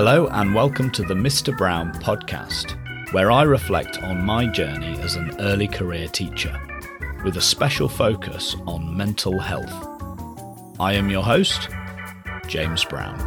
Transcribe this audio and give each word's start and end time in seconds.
Hello, 0.00 0.28
and 0.28 0.54
welcome 0.54 0.92
to 0.92 1.02
the 1.02 1.14
Mr. 1.14 1.58
Brown 1.58 1.92
podcast, 1.94 2.76
where 3.12 3.32
I 3.32 3.42
reflect 3.42 4.00
on 4.00 4.24
my 4.24 4.46
journey 4.46 4.96
as 5.00 5.16
an 5.16 5.34
early 5.40 5.66
career 5.66 6.06
teacher, 6.06 6.56
with 7.24 7.36
a 7.36 7.40
special 7.40 7.88
focus 7.88 8.54
on 8.64 8.96
mental 8.96 9.40
health. 9.40 9.72
I 10.78 10.92
am 10.92 11.10
your 11.10 11.24
host, 11.24 11.68
James 12.46 12.84
Brown. 12.84 13.18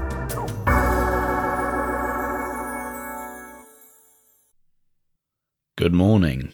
Good 5.77 5.93
morning. 5.93 6.53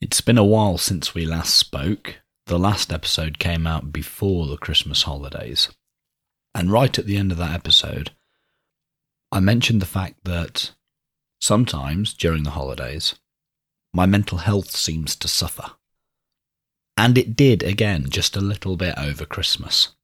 It's 0.00 0.20
been 0.20 0.38
a 0.38 0.44
while 0.44 0.78
since 0.78 1.12
we 1.12 1.26
last 1.26 1.56
spoke. 1.56 2.20
The 2.46 2.56
last 2.56 2.92
episode 2.92 3.40
came 3.40 3.66
out 3.66 3.92
before 3.92 4.46
the 4.46 4.58
Christmas 4.58 5.02
holidays. 5.02 5.70
And 6.54 6.70
right 6.70 6.96
at 6.96 7.06
the 7.06 7.16
end 7.16 7.32
of 7.32 7.38
that 7.38 7.52
episode, 7.52 8.12
I 9.32 9.40
mentioned 9.40 9.80
the 9.80 9.86
fact 9.86 10.24
that 10.24 10.72
sometimes 11.40 12.12
during 12.12 12.42
the 12.42 12.50
holidays, 12.50 13.14
my 13.94 14.04
mental 14.04 14.38
health 14.38 14.76
seems 14.76 15.16
to 15.16 15.26
suffer. 15.26 15.72
And 16.98 17.16
it 17.16 17.34
did 17.34 17.62
again 17.62 18.10
just 18.10 18.36
a 18.36 18.42
little 18.42 18.76
bit 18.76 18.94
over 18.98 19.24
Christmas. 19.24 19.94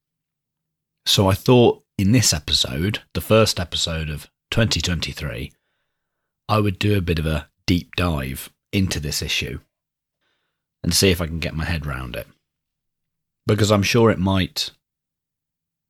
So 1.05 1.29
I 1.29 1.35
thought 1.35 1.85
in 1.99 2.13
this 2.13 2.33
episode, 2.33 3.03
the 3.13 3.21
first 3.21 3.61
episode 3.61 4.09
of 4.09 4.31
2023, 4.51 5.53
I 6.49 6.61
would 6.61 6.79
do 6.79 6.97
a 6.97 7.03
bit 7.03 7.19
of 7.19 7.27
a 7.27 7.51
deep 7.67 7.97
dive 7.97 8.51
into 8.73 8.99
this 8.99 9.21
issue 9.21 9.61
and 10.83 10.95
see 10.95 11.11
if 11.11 11.21
I 11.21 11.27
can 11.27 11.39
get 11.39 11.55
my 11.55 11.67
head 11.67 11.85
round 11.85 12.17
it. 12.17 12.27
Because 13.47 13.71
I'm 13.71 13.83
sure 13.83 14.11
it 14.11 14.19
might 14.19 14.71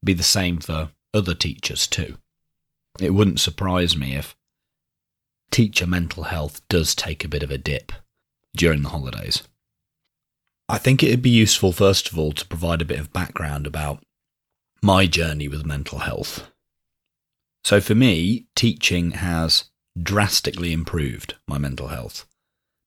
be 0.02 0.12
the 0.12 0.24
same 0.24 0.58
for 0.58 0.90
other 1.14 1.34
teachers 1.34 1.86
too. 1.86 2.18
It 3.00 3.14
wouldn't 3.14 3.40
surprise 3.40 3.96
me 3.96 4.14
if 4.14 4.36
teacher 5.50 5.86
mental 5.86 6.24
health 6.24 6.66
does 6.68 6.94
take 6.94 7.24
a 7.24 7.28
bit 7.28 7.42
of 7.42 7.50
a 7.50 7.58
dip 7.58 7.92
during 8.56 8.82
the 8.82 8.88
holidays. 8.90 9.42
I 10.68 10.78
think 10.78 11.02
it'd 11.02 11.22
be 11.22 11.30
useful, 11.30 11.72
first 11.72 12.10
of 12.10 12.18
all, 12.18 12.32
to 12.32 12.46
provide 12.46 12.82
a 12.82 12.86
bit 12.86 13.00
of 13.00 13.12
background 13.12 13.66
about 13.66 14.04
my 14.82 15.06
journey 15.06 15.48
with 15.48 15.64
mental 15.64 16.00
health. 16.00 16.50
So, 17.64 17.80
for 17.80 17.94
me, 17.94 18.46
teaching 18.54 19.12
has 19.12 19.64
drastically 20.00 20.72
improved 20.72 21.34
my 21.46 21.58
mental 21.58 21.88
health. 21.88 22.26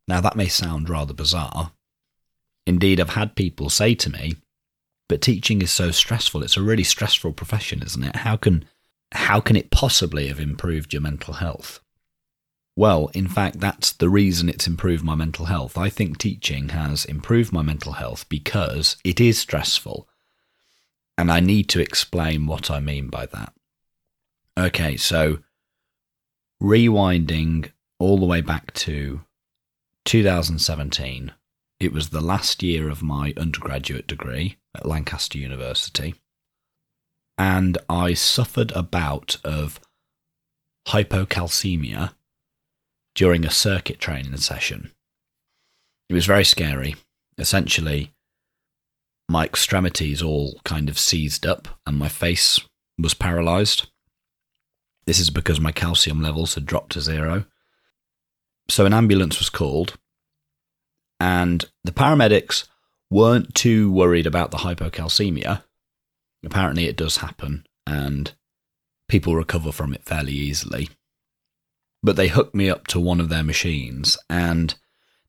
Now, 0.08 0.22
that 0.22 0.36
may 0.36 0.48
sound 0.48 0.90
rather 0.90 1.14
bizarre. 1.14 1.72
Indeed, 2.66 3.00
I've 3.00 3.10
had 3.10 3.36
people 3.36 3.70
say 3.70 3.96
to 3.96 4.10
me, 4.10 4.36
but 5.10 5.22
teaching 5.22 5.62
is 5.62 5.72
so 5.72 5.92
stressful. 5.92 6.44
It's 6.44 6.58
a 6.58 6.62
really 6.62 6.84
stressful 6.84 7.34
profession, 7.34 7.82
isn't 7.84 8.04
it? 8.04 8.18
How 8.18 8.38
can 8.38 8.66
how 9.14 9.40
can 9.40 9.56
it 9.56 9.72
possibly 9.72 10.28
have 10.28 10.40
improved 10.40 10.94
your 10.94 11.02
mental 11.02 11.36
health? 11.36 11.80
Well, 12.76 13.12
in 13.14 13.28
fact, 13.28 13.60
that's 13.60 13.92
the 13.92 14.10
reason 14.10 14.48
it's 14.48 14.68
improved 14.68 15.04
my 15.04 15.16
mental 15.16 15.46
health. 15.46 15.78
I 15.78 15.90
think 15.90 16.18
teaching 16.18 16.70
has 16.70 17.04
improved 17.06 17.52
my 17.52 17.62
mental 17.62 17.94
health 17.94 18.28
because 18.30 18.96
it 19.04 19.20
is 19.20 19.38
stressful. 19.38 20.08
And 21.18 21.32
I 21.32 21.42
need 21.42 21.68
to 21.70 21.82
explain 21.82 22.48
what 22.48 22.72
I 22.72 22.80
mean 22.80 23.10
by 23.10 23.26
that. 23.28 23.54
Okay, 24.58 24.96
so 24.98 25.40
rewinding 26.62 27.72
all 28.00 28.18
the 28.18 28.26
way 28.26 28.42
back 28.42 28.74
to 28.74 29.22
2017, 30.06 31.34
it 31.80 31.92
was 31.92 32.10
the 32.10 32.22
last 32.22 32.64
year 32.64 32.90
of 32.90 33.04
my 33.04 33.34
undergraduate 33.38 34.08
degree 34.08 34.58
at 34.76 34.86
Lancaster 34.86 35.38
University. 35.38 36.16
And 37.42 37.80
I 37.90 38.14
suffered 38.14 38.72
a 38.76 38.84
bout 38.84 39.38
of 39.44 39.80
hypocalcemia 40.88 42.14
during 43.16 43.44
a 43.44 43.50
circuit 43.50 44.00
training 44.00 44.38
session. 44.38 44.92
It 46.08 46.14
was 46.14 46.28
very 46.28 46.46
scary. 46.46 46.98
Essentially, 47.40 48.12
my 49.28 49.44
extremities 49.44 50.22
all 50.22 50.60
kind 50.66 50.88
of 50.88 51.00
seized 51.00 51.48
up 51.48 51.68
and 51.88 51.98
my 51.98 52.10
face 52.10 52.60
was 53.00 53.16
paralyzed. 53.16 53.88
This 55.08 55.20
is 55.20 55.32
because 55.32 55.60
my 55.60 55.72
calcium 55.72 56.22
levels 56.22 56.54
had 56.54 56.68
dropped 56.68 56.92
to 56.92 57.02
zero. 57.02 57.46
So 58.70 58.86
an 58.86 58.94
ambulance 58.94 59.40
was 59.40 59.50
called, 59.50 59.98
and 61.20 61.66
the 61.84 61.92
paramedics 61.92 62.68
weren't 63.10 63.56
too 63.56 63.92
worried 63.92 64.28
about 64.28 64.52
the 64.52 64.58
hypocalcemia. 64.58 65.64
Apparently, 66.44 66.86
it 66.86 66.98
does 66.98 67.18
happen, 67.18 67.66
and 67.86 68.34
people 69.08 69.36
recover 69.36 69.72
from 69.72 69.94
it 69.94 70.04
fairly 70.04 70.34
easily. 70.34 70.90
But 72.04 72.16
they 72.16 72.30
hooked 72.30 72.56
me 72.56 72.70
up 72.70 72.88
to 72.88 73.00
one 73.00 73.20
of 73.20 73.30
their 73.30 73.44
machines, 73.44 74.18
and 74.30 74.76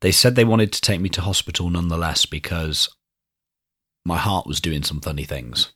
they 0.01 0.13
said 0.13 0.35
they 0.35 0.45
wanted 0.45 0.73
to 0.73 0.81
take 0.81 1.01
me 1.01 1.09
to 1.11 1.21
hospital 1.21 1.69
nonetheless 1.71 2.27
because 2.27 2.89
my 4.05 4.17
heart 4.17 4.47
was 4.47 4.61
doing 4.61 4.83
some 4.83 5.01
funny 5.01 5.25
things. 5.25 5.73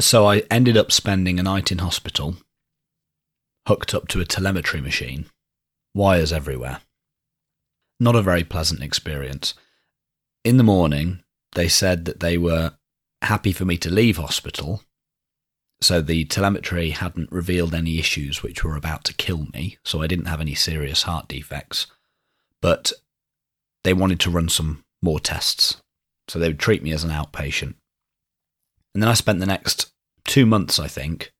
So 0.00 0.26
I 0.26 0.42
ended 0.50 0.76
up 0.76 0.92
spending 0.92 1.38
a 1.38 1.42
night 1.42 1.70
in 1.70 1.78
hospital, 1.78 2.36
hooked 3.68 3.94
up 3.94 4.08
to 4.08 4.20
a 4.20 4.24
telemetry 4.24 4.80
machine, 4.80 5.26
wires 5.94 6.32
everywhere. 6.32 6.80
Not 8.00 8.16
a 8.16 8.22
very 8.22 8.44
pleasant 8.44 8.82
experience 8.82 9.54
in 10.46 10.58
the 10.58 10.62
morning, 10.62 11.24
they 11.56 11.66
said 11.66 12.04
that 12.04 12.20
they 12.20 12.38
were 12.38 12.74
happy 13.22 13.52
for 13.52 13.64
me 13.64 13.76
to 13.78 13.90
leave 13.90 14.16
hospital. 14.16 14.82
So 15.80 16.00
the 16.00 16.24
telemetry 16.24 16.90
hadn't 16.90 17.30
revealed 17.30 17.74
any 17.74 17.98
issues 17.98 18.42
which 18.42 18.64
were 18.64 18.76
about 18.76 19.04
to 19.04 19.14
kill 19.14 19.46
me. 19.52 19.78
So 19.84 20.02
I 20.02 20.06
didn't 20.06 20.26
have 20.26 20.40
any 20.40 20.54
serious 20.54 21.02
heart 21.02 21.28
defects. 21.28 21.86
But 22.62 22.92
they 23.84 23.92
wanted 23.92 24.20
to 24.20 24.30
run 24.30 24.48
some 24.48 24.84
more 25.02 25.20
tests. 25.20 25.76
So 26.28 26.38
they 26.38 26.48
would 26.48 26.58
treat 26.58 26.82
me 26.82 26.92
as 26.92 27.04
an 27.04 27.10
outpatient. 27.10 27.74
And 28.94 29.02
then 29.02 29.08
I 29.08 29.14
spent 29.14 29.40
the 29.40 29.46
next 29.46 29.92
two 30.24 30.46
months, 30.46 30.78
I 30.78 30.88
think, 30.88 31.32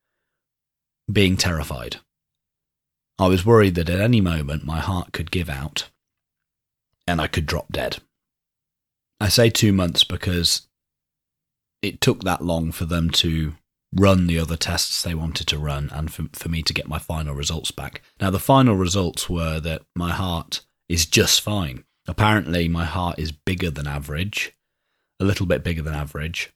being 1.11 1.37
terrified. 1.37 1.97
I 3.19 3.29
was 3.29 3.47
worried 3.47 3.75
that 3.77 3.89
at 3.89 4.01
any 4.01 4.21
moment 4.21 4.65
my 4.65 4.79
heart 4.79 5.13
could 5.13 5.31
give 5.31 5.49
out 5.49 5.89
and 7.07 7.21
I 7.21 7.27
could 7.27 7.47
drop 7.47 7.73
dead. 7.73 7.99
I 9.21 9.29
say 9.29 9.49
two 9.49 9.73
months 9.73 10.05
because 10.05 10.67
it 11.87 12.01
took 12.01 12.23
that 12.23 12.43
long 12.43 12.73
for 12.73 12.85
them 12.85 13.11
to 13.11 13.55
run 13.95 14.27
the 14.27 14.39
other 14.39 14.57
tests 14.57 15.03
they 15.03 15.15
wanted 15.15 15.47
to 15.47 15.59
run 15.59 15.89
and 15.93 16.13
for, 16.13 16.27
for 16.33 16.49
me 16.49 16.63
to 16.63 16.75
get 16.75 16.89
my 16.89 16.99
final 16.99 17.35
results 17.35 17.71
back. 17.71 18.03
Now, 18.21 18.31
the 18.31 18.39
final 18.39 18.75
results 18.75 19.31
were 19.31 19.61
that 19.61 19.83
my 19.95 20.13
heart 20.13 20.63
is 20.89 21.07
just 21.07 21.41
fine. 21.41 21.85
Apparently, 22.07 22.69
my 22.69 22.85
heart 22.85 23.19
is 23.19 23.33
bigger 23.33 23.71
than 23.71 23.87
average, 23.87 24.53
a 25.19 25.25
little 25.25 25.47
bit 25.47 25.65
bigger 25.65 25.83
than 25.83 25.95
average, 25.95 26.53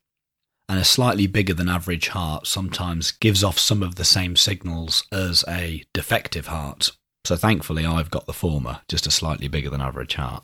and 0.69 0.79
a 0.79 0.85
slightly 0.85 1.27
bigger 1.27 1.53
than 1.53 1.67
average 1.67 2.09
heart 2.09 2.47
sometimes 2.47 3.11
gives 3.11 3.43
off 3.43 3.59
some 3.59 3.83
of 3.83 3.95
the 3.95 4.05
same 4.05 4.35
signals 4.35 5.03
as 5.11 5.43
a 5.47 5.83
defective 5.93 6.47
heart. 6.47 6.91
So, 7.25 7.35
thankfully, 7.35 7.85
I've 7.85 8.11
got 8.11 8.27
the 8.27 8.33
former, 8.33 8.81
just 8.87 9.07
a 9.07 9.11
slightly 9.11 9.47
bigger 9.47 9.69
than 9.69 9.81
average 9.81 10.15
heart 10.15 10.43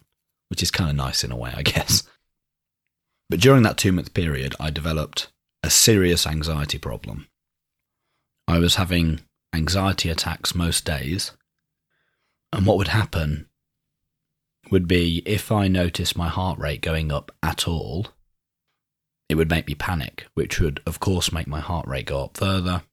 which 0.50 0.64
is 0.64 0.72
kind 0.72 0.90
of 0.90 0.96
nice 0.96 1.24
in 1.24 1.32
a 1.32 1.38
way, 1.38 1.52
I 1.56 1.62
guess. 1.62 2.04
But 3.30 3.40
during 3.40 3.64
that 3.64 3.78
two 3.78 3.92
month 3.92 4.14
period, 4.14 4.56
I 4.60 4.70
developed 4.70 5.32
a 5.64 5.70
serious 5.70 6.26
anxiety 6.26 6.78
problem. 6.78 7.28
I 8.48 8.60
was 8.60 8.76
having 8.76 9.22
anxiety 9.54 10.10
attacks 10.10 10.56
most 10.56 10.86
days. 10.86 11.32
And 12.54 12.66
what 12.66 12.78
would 12.78 12.90
happen 12.90 13.48
would 14.72 14.88
be 14.88 15.22
if 15.26 15.52
I 15.52 15.68
noticed 15.68 16.18
my 16.18 16.30
heart 16.30 16.58
rate 16.60 16.82
going 16.82 17.12
up 17.12 17.32
at 17.44 17.68
all, 17.68 18.08
it 19.30 19.36
would 19.36 19.50
make 19.50 19.68
me 19.68 19.76
panic, 19.76 20.28
which 20.34 20.60
would, 20.62 20.82
of 20.86 21.00
course, 21.00 21.32
make 21.32 21.48
my 21.48 21.60
heart 21.60 21.88
rate 21.88 22.06
go 22.06 22.24
up 22.24 22.38
further. 22.38 22.84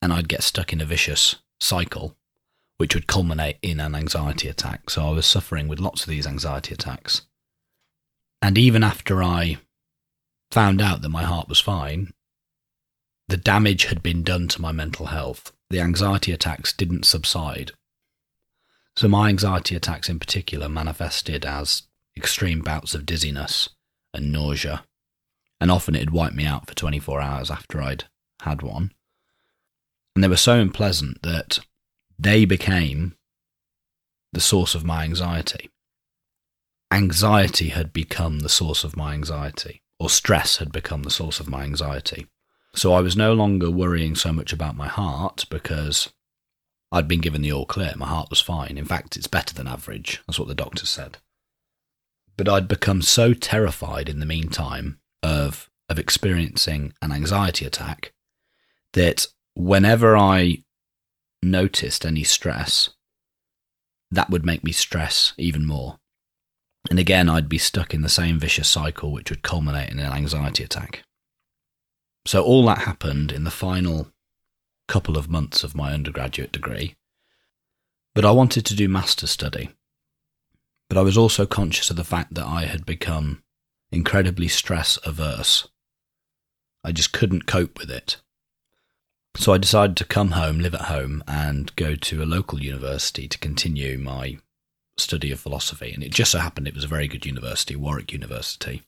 And 0.00 0.12
I'd 0.12 0.28
get 0.28 0.42
stuck 0.42 0.72
in 0.72 0.80
a 0.80 0.84
vicious 0.84 1.36
cycle 1.60 2.16
which 2.78 2.96
would 2.96 3.06
culminate 3.06 3.58
in 3.62 3.78
an 3.78 3.94
anxiety 3.94 4.48
attack. 4.48 4.90
So 4.90 5.06
I 5.06 5.10
was 5.10 5.24
suffering 5.24 5.68
with 5.68 5.78
lots 5.78 6.02
of 6.02 6.08
these 6.08 6.26
anxiety 6.26 6.74
attacks. 6.74 7.22
And 8.42 8.58
even 8.58 8.82
after 8.82 9.22
I 9.22 9.58
found 10.50 10.82
out 10.82 11.00
that 11.00 11.08
my 11.08 11.22
heart 11.22 11.48
was 11.48 11.60
fine, 11.60 12.12
the 13.28 13.36
damage 13.36 13.84
had 13.84 14.02
been 14.02 14.24
done 14.24 14.48
to 14.48 14.60
my 14.60 14.72
mental 14.72 15.06
health. 15.06 15.52
The 15.70 15.80
anxiety 15.80 16.32
attacks 16.32 16.72
didn't 16.72 17.06
subside. 17.06 17.70
So 18.96 19.08
my 19.08 19.28
anxiety 19.28 19.76
attacks 19.76 20.08
in 20.08 20.18
particular 20.18 20.68
manifested 20.68 21.46
as 21.46 21.84
extreme 22.16 22.60
bouts 22.60 22.94
of 22.94 23.06
dizziness 23.06 23.70
and 24.12 24.32
nausea. 24.32 24.84
And 25.60 25.70
often 25.70 25.94
it'd 25.94 26.10
wipe 26.10 26.34
me 26.34 26.44
out 26.44 26.68
for 26.68 26.74
24 26.74 27.20
hours 27.20 27.50
after 27.50 27.80
I'd 27.80 28.04
had 28.42 28.60
one. 28.60 28.92
And 30.14 30.22
they 30.22 30.28
were 30.28 30.36
so 30.36 30.58
unpleasant 30.58 31.22
that 31.22 31.60
they 32.18 32.44
became 32.44 33.14
the 34.32 34.40
source 34.40 34.74
of 34.74 34.84
my 34.84 35.04
anxiety. 35.04 35.70
Anxiety 36.92 37.70
had 37.70 37.90
become 37.94 38.40
the 38.40 38.50
source 38.50 38.84
of 38.84 38.98
my 38.98 39.14
anxiety, 39.14 39.80
or 39.98 40.10
stress 40.10 40.58
had 40.58 40.70
become 40.70 41.04
the 41.04 41.10
source 41.10 41.40
of 41.40 41.48
my 41.48 41.62
anxiety. 41.62 42.26
So 42.74 42.92
I 42.92 43.00
was 43.00 43.16
no 43.16 43.32
longer 43.32 43.70
worrying 43.70 44.14
so 44.14 44.30
much 44.30 44.52
about 44.52 44.76
my 44.76 44.88
heart 44.88 45.46
because 45.48 46.10
I'd 46.92 47.08
been 47.08 47.22
given 47.22 47.40
the 47.40 47.50
all 47.50 47.64
clear. 47.64 47.94
My 47.96 48.08
heart 48.08 48.28
was 48.28 48.42
fine. 48.42 48.76
In 48.76 48.84
fact, 48.84 49.16
it's 49.16 49.26
better 49.26 49.54
than 49.54 49.66
average. 49.66 50.22
That's 50.26 50.38
what 50.38 50.48
the 50.48 50.54
doctor 50.54 50.84
said. 50.84 51.16
But 52.36 52.46
I'd 52.46 52.68
become 52.68 53.00
so 53.00 53.32
terrified 53.32 54.10
in 54.10 54.20
the 54.20 54.26
meantime 54.26 54.98
of 55.22 55.70
of 55.88 55.98
experiencing 55.98 56.92
an 57.00 57.10
anxiety 57.10 57.64
attack 57.64 58.12
that 58.92 59.28
whenever 59.54 60.14
I 60.14 60.64
noticed 61.42 62.04
any 62.04 62.24
stress, 62.24 62.90
that 64.10 64.28
would 64.28 64.44
make 64.44 64.62
me 64.62 64.72
stress 64.72 65.32
even 65.38 65.64
more. 65.64 65.98
And 66.92 66.98
again, 66.98 67.30
I'd 67.30 67.48
be 67.48 67.56
stuck 67.56 67.94
in 67.94 68.02
the 68.02 68.10
same 68.10 68.38
vicious 68.38 68.68
cycle, 68.68 69.12
which 69.12 69.30
would 69.30 69.40
culminate 69.40 69.88
in 69.88 69.98
an 69.98 70.12
anxiety 70.12 70.62
attack. 70.62 71.04
So, 72.26 72.42
all 72.42 72.66
that 72.66 72.80
happened 72.80 73.32
in 73.32 73.44
the 73.44 73.50
final 73.50 74.08
couple 74.88 75.16
of 75.16 75.30
months 75.30 75.64
of 75.64 75.74
my 75.74 75.94
undergraduate 75.94 76.52
degree. 76.52 76.94
But 78.14 78.26
I 78.26 78.30
wanted 78.32 78.66
to 78.66 78.76
do 78.76 78.90
master's 78.90 79.30
study. 79.30 79.70
But 80.90 80.98
I 80.98 81.00
was 81.00 81.16
also 81.16 81.46
conscious 81.46 81.88
of 81.88 81.96
the 81.96 82.04
fact 82.04 82.34
that 82.34 82.44
I 82.44 82.66
had 82.66 82.84
become 82.84 83.42
incredibly 83.90 84.48
stress 84.48 84.98
averse. 85.02 85.66
I 86.84 86.92
just 86.92 87.14
couldn't 87.14 87.46
cope 87.46 87.78
with 87.78 87.90
it. 87.90 88.18
So 89.36 89.54
I 89.54 89.56
decided 89.56 89.96
to 89.96 90.04
come 90.04 90.32
home, 90.32 90.60
live 90.60 90.74
at 90.74 90.90
home, 90.92 91.24
and 91.26 91.74
go 91.74 91.94
to 91.94 92.22
a 92.22 92.26
local 92.26 92.62
university 92.62 93.28
to 93.28 93.38
continue 93.38 93.96
my 93.96 94.36
study 95.02 95.30
of 95.30 95.40
philosophy. 95.40 95.92
And 95.92 96.02
it 96.02 96.12
just 96.12 96.32
so 96.32 96.38
happened 96.38 96.68
it 96.68 96.74
was 96.74 96.84
a 96.84 96.88
very 96.88 97.08
good 97.08 97.26
university, 97.26 97.76
Warwick 97.76 98.12
University. 98.12 98.82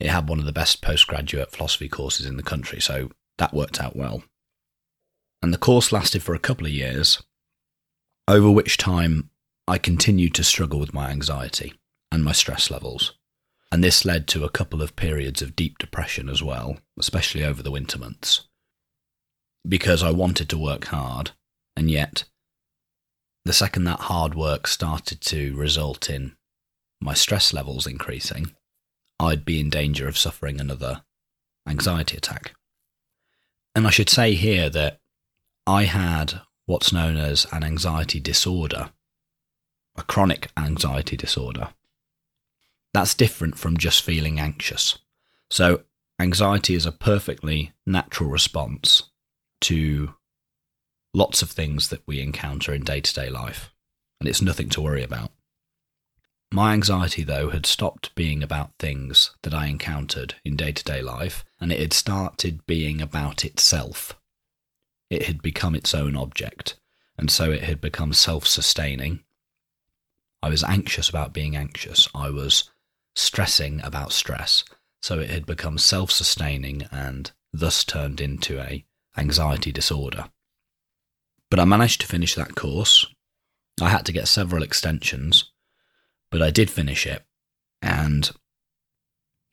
It 0.00 0.08
had 0.08 0.28
one 0.28 0.38
of 0.38 0.44
the 0.44 0.52
best 0.52 0.82
postgraduate 0.82 1.52
philosophy 1.52 1.88
courses 1.88 2.26
in 2.26 2.36
the 2.36 2.42
country, 2.42 2.80
so 2.80 3.10
that 3.38 3.54
worked 3.54 3.80
out 3.80 3.96
well. 3.96 4.22
And 5.42 5.52
the 5.52 5.58
course 5.58 5.92
lasted 5.92 6.22
for 6.22 6.34
a 6.34 6.40
couple 6.40 6.66
of 6.66 6.72
years, 6.72 7.22
over 8.28 8.50
which 8.50 8.76
time 8.76 9.30
I 9.68 9.78
continued 9.78 10.34
to 10.34 10.44
struggle 10.44 10.80
with 10.80 10.94
my 10.94 11.10
anxiety 11.10 11.74
and 12.10 12.24
my 12.24 12.32
stress 12.32 12.70
levels. 12.70 13.14
And 13.72 13.82
this 13.82 14.04
led 14.04 14.28
to 14.28 14.44
a 14.44 14.50
couple 14.50 14.80
of 14.80 14.96
periods 14.96 15.42
of 15.42 15.56
deep 15.56 15.78
depression 15.78 16.28
as 16.28 16.42
well, 16.42 16.78
especially 16.98 17.44
over 17.44 17.62
the 17.62 17.70
winter 17.70 17.98
months. 17.98 18.46
Because 19.68 20.02
I 20.02 20.10
wanted 20.10 20.48
to 20.50 20.58
work 20.58 20.86
hard, 20.86 21.32
and 21.76 21.90
yet, 21.90 22.24
the 23.46 23.52
second 23.52 23.84
that 23.84 24.00
hard 24.00 24.34
work 24.34 24.66
started 24.66 25.20
to 25.20 25.54
result 25.56 26.10
in 26.10 26.36
my 27.00 27.14
stress 27.14 27.52
levels 27.52 27.86
increasing, 27.86 28.52
I'd 29.20 29.44
be 29.44 29.60
in 29.60 29.70
danger 29.70 30.08
of 30.08 30.18
suffering 30.18 30.60
another 30.60 31.04
anxiety 31.68 32.16
attack. 32.16 32.54
And 33.76 33.86
I 33.86 33.90
should 33.90 34.08
say 34.08 34.34
here 34.34 34.68
that 34.70 34.98
I 35.64 35.84
had 35.84 36.40
what's 36.64 36.92
known 36.92 37.16
as 37.16 37.46
an 37.52 37.62
anxiety 37.62 38.18
disorder, 38.18 38.90
a 39.96 40.02
chronic 40.02 40.50
anxiety 40.56 41.16
disorder. 41.16 41.68
That's 42.92 43.14
different 43.14 43.58
from 43.58 43.76
just 43.76 44.02
feeling 44.02 44.40
anxious. 44.40 44.98
So, 45.50 45.82
anxiety 46.18 46.74
is 46.74 46.86
a 46.86 46.90
perfectly 46.90 47.72
natural 47.86 48.28
response 48.28 49.04
to 49.62 50.14
lots 51.16 51.40
of 51.40 51.50
things 51.50 51.88
that 51.88 52.06
we 52.06 52.20
encounter 52.20 52.74
in 52.74 52.84
day 52.84 53.00
to 53.00 53.14
day 53.14 53.30
life, 53.30 53.72
and 54.20 54.28
it's 54.28 54.42
nothing 54.42 54.68
to 54.68 54.82
worry 54.82 55.02
about. 55.02 55.32
My 56.52 56.74
anxiety, 56.74 57.24
though, 57.24 57.48
had 57.48 57.64
stopped 57.64 58.14
being 58.14 58.42
about 58.42 58.72
things 58.78 59.34
that 59.42 59.54
I 59.54 59.66
encountered 59.66 60.34
in 60.44 60.56
day 60.56 60.72
to 60.72 60.84
day 60.84 61.00
life, 61.00 61.42
and 61.58 61.72
it 61.72 61.80
had 61.80 61.94
started 61.94 62.66
being 62.66 63.00
about 63.00 63.46
itself. 63.46 64.14
It 65.08 65.22
had 65.22 65.40
become 65.40 65.74
its 65.74 65.94
own 65.94 66.16
object, 66.16 66.78
and 67.16 67.30
so 67.30 67.50
it 67.50 67.64
had 67.64 67.80
become 67.80 68.12
self 68.12 68.46
sustaining. 68.46 69.20
I 70.42 70.50
was 70.50 70.62
anxious 70.64 71.08
about 71.08 71.32
being 71.32 71.56
anxious. 71.56 72.10
I 72.14 72.28
was 72.28 72.70
stressing 73.14 73.80
about 73.82 74.12
stress. 74.12 74.64
So 75.00 75.18
it 75.18 75.30
had 75.30 75.46
become 75.46 75.78
self 75.78 76.10
sustaining 76.10 76.82
and 76.92 77.32
thus 77.54 77.84
turned 77.84 78.20
into 78.20 78.60
a 78.60 78.84
anxiety 79.16 79.72
disorder. 79.72 80.26
But 81.50 81.60
I 81.60 81.64
managed 81.64 82.00
to 82.00 82.06
finish 82.06 82.34
that 82.34 82.54
course. 82.54 83.06
I 83.80 83.90
had 83.90 84.04
to 84.06 84.12
get 84.12 84.28
several 84.28 84.62
extensions, 84.62 85.52
but 86.30 86.42
I 86.42 86.50
did 86.50 86.70
finish 86.70 87.06
it. 87.06 87.24
And 87.82 88.30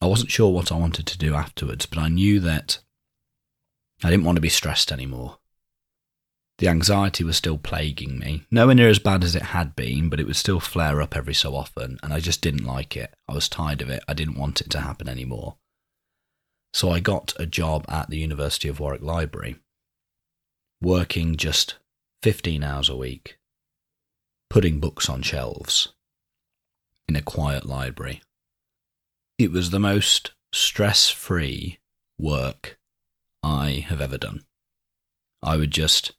I 0.01 0.07
wasn't 0.07 0.31
sure 0.31 0.51
what 0.51 0.71
I 0.71 0.77
wanted 0.77 1.05
to 1.07 1.17
do 1.17 1.35
afterwards, 1.35 1.85
but 1.85 1.99
I 1.99 2.09
knew 2.09 2.39
that 2.39 2.79
I 4.03 4.09
didn't 4.09 4.25
want 4.25 4.37
to 4.37 4.41
be 4.41 4.49
stressed 4.49 4.91
anymore. 4.91 5.37
The 6.59 6.67
anxiety 6.67 7.23
was 7.23 7.37
still 7.37 7.57
plaguing 7.57 8.19
me. 8.19 8.45
Nowhere 8.51 8.75
near 8.75 8.89
as 8.89 8.99
bad 8.99 9.23
as 9.23 9.35
it 9.35 9.41
had 9.41 9.75
been, 9.75 10.09
but 10.09 10.19
it 10.19 10.27
would 10.27 10.35
still 10.35 10.59
flare 10.59 11.01
up 11.01 11.15
every 11.15 11.33
so 11.33 11.55
often, 11.55 11.99
and 12.03 12.13
I 12.13 12.19
just 12.19 12.41
didn't 12.41 12.65
like 12.65 12.95
it. 12.95 13.13
I 13.27 13.33
was 13.33 13.49
tired 13.49 13.81
of 13.81 13.89
it. 13.89 14.03
I 14.07 14.13
didn't 14.13 14.37
want 14.37 14.61
it 14.61 14.69
to 14.71 14.81
happen 14.81 15.09
anymore. 15.09 15.57
So 16.73 16.89
I 16.89 16.99
got 16.99 17.33
a 17.37 17.45
job 17.45 17.85
at 17.87 18.09
the 18.09 18.17
University 18.17 18.67
of 18.67 18.79
Warwick 18.79 19.01
Library, 19.01 19.57
working 20.81 21.37
just 21.37 21.75
15 22.23 22.63
hours 22.63 22.87
a 22.87 22.95
week, 22.95 23.37
putting 24.49 24.79
books 24.79 25.09
on 25.09 25.21
shelves 25.21 25.89
in 27.05 27.17
a 27.17 27.21
quiet 27.21 27.65
library. 27.65 28.21
It 29.37 29.51
was 29.51 29.71
the 29.71 29.79
most 29.79 30.31
stress 30.53 31.09
free 31.09 31.79
work 32.17 32.79
I 33.43 33.85
have 33.89 33.99
ever 33.99 34.17
done. 34.17 34.45
I 35.41 35.57
would 35.57 35.71
just 35.71 36.13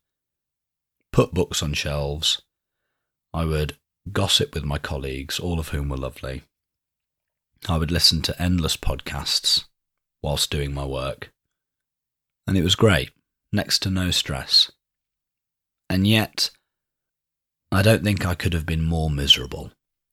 put 1.11 1.33
books 1.33 1.62
on 1.62 1.73
shelves. 1.73 2.43
I 3.33 3.47
would 3.47 3.79
gossip 4.12 4.55
with 4.55 4.65
my 4.65 4.77
colleagues, 4.77 5.41
all 5.41 5.59
of 5.59 5.69
whom 5.69 5.89
were 5.89 5.97
lovely. 5.97 6.43
I 7.67 7.79
would 7.79 7.91
listen 7.91 8.21
to 8.23 8.43
endless 8.43 8.77
podcasts 8.77 9.65
whilst 10.23 10.50
doing 10.50 10.75
my 10.75 10.85
work. 10.85 11.33
And 12.47 12.59
it 12.59 12.62
was 12.62 12.75
great, 12.75 13.09
next 13.50 13.79
to 13.85 13.91
no 13.91 14.11
stress. 14.11 14.71
And 15.94 16.08
yet, 16.08 16.50
I 17.70 17.81
don't 17.81 18.02
think 18.02 18.26
I 18.26 18.35
could 18.35 18.52
have 18.52 18.67
been 18.67 18.83
more 18.83 19.09
miserable. 19.09 19.71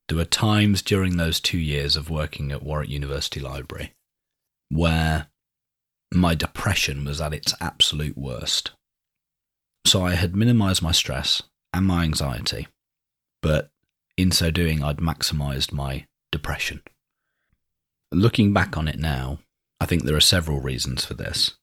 There 0.07 0.17
were 0.19 0.25
times 0.25 0.83
during 0.83 1.17
those 1.17 1.39
two 1.39 1.57
years 1.57 1.95
of 1.95 2.07
working 2.07 2.51
at 2.51 2.61
Warwick 2.61 2.89
University 2.91 3.39
Library 3.39 3.95
where 4.69 5.29
my 6.13 6.35
depression 6.35 7.03
was 7.03 7.19
at 7.19 7.33
its 7.33 7.55
absolute 7.59 8.15
worst. 8.15 8.73
So 9.83 10.05
I 10.05 10.13
had 10.13 10.35
minimized 10.35 10.83
my 10.83 10.91
stress 10.91 11.41
and 11.73 11.87
my 11.87 12.03
anxiety, 12.03 12.67
but 13.41 13.71
in 14.17 14.31
so 14.31 14.51
doing, 14.51 14.83
I'd 14.83 14.97
maximized 14.97 15.73
my 15.73 16.05
depression. 16.31 16.83
Looking 18.11 18.53
back 18.53 18.77
on 18.77 18.87
it 18.87 18.99
now, 18.99 19.39
I 19.79 19.87
think 19.87 20.03
there 20.03 20.15
are 20.15 20.21
several 20.21 20.59
reasons 20.59 21.03
for 21.03 21.15
this. 21.15 21.57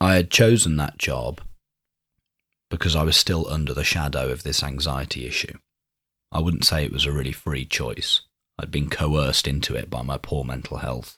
I 0.00 0.16
had 0.16 0.28
chosen 0.28 0.76
that 0.78 0.98
job 0.98 1.40
because 2.76 2.94
I 2.94 3.04
was 3.04 3.16
still 3.16 3.48
under 3.48 3.72
the 3.72 3.84
shadow 3.84 4.28
of 4.28 4.42
this 4.42 4.62
anxiety 4.62 5.26
issue. 5.26 5.56
I 6.30 6.40
wouldn't 6.40 6.66
say 6.66 6.84
it 6.84 6.92
was 6.92 7.06
a 7.06 7.10
really 7.10 7.32
free 7.32 7.64
choice. 7.64 8.20
I'd 8.58 8.70
been 8.70 8.90
coerced 8.90 9.48
into 9.48 9.74
it 9.74 9.88
by 9.88 10.02
my 10.02 10.18
poor 10.18 10.44
mental 10.44 10.76
health. 10.76 11.16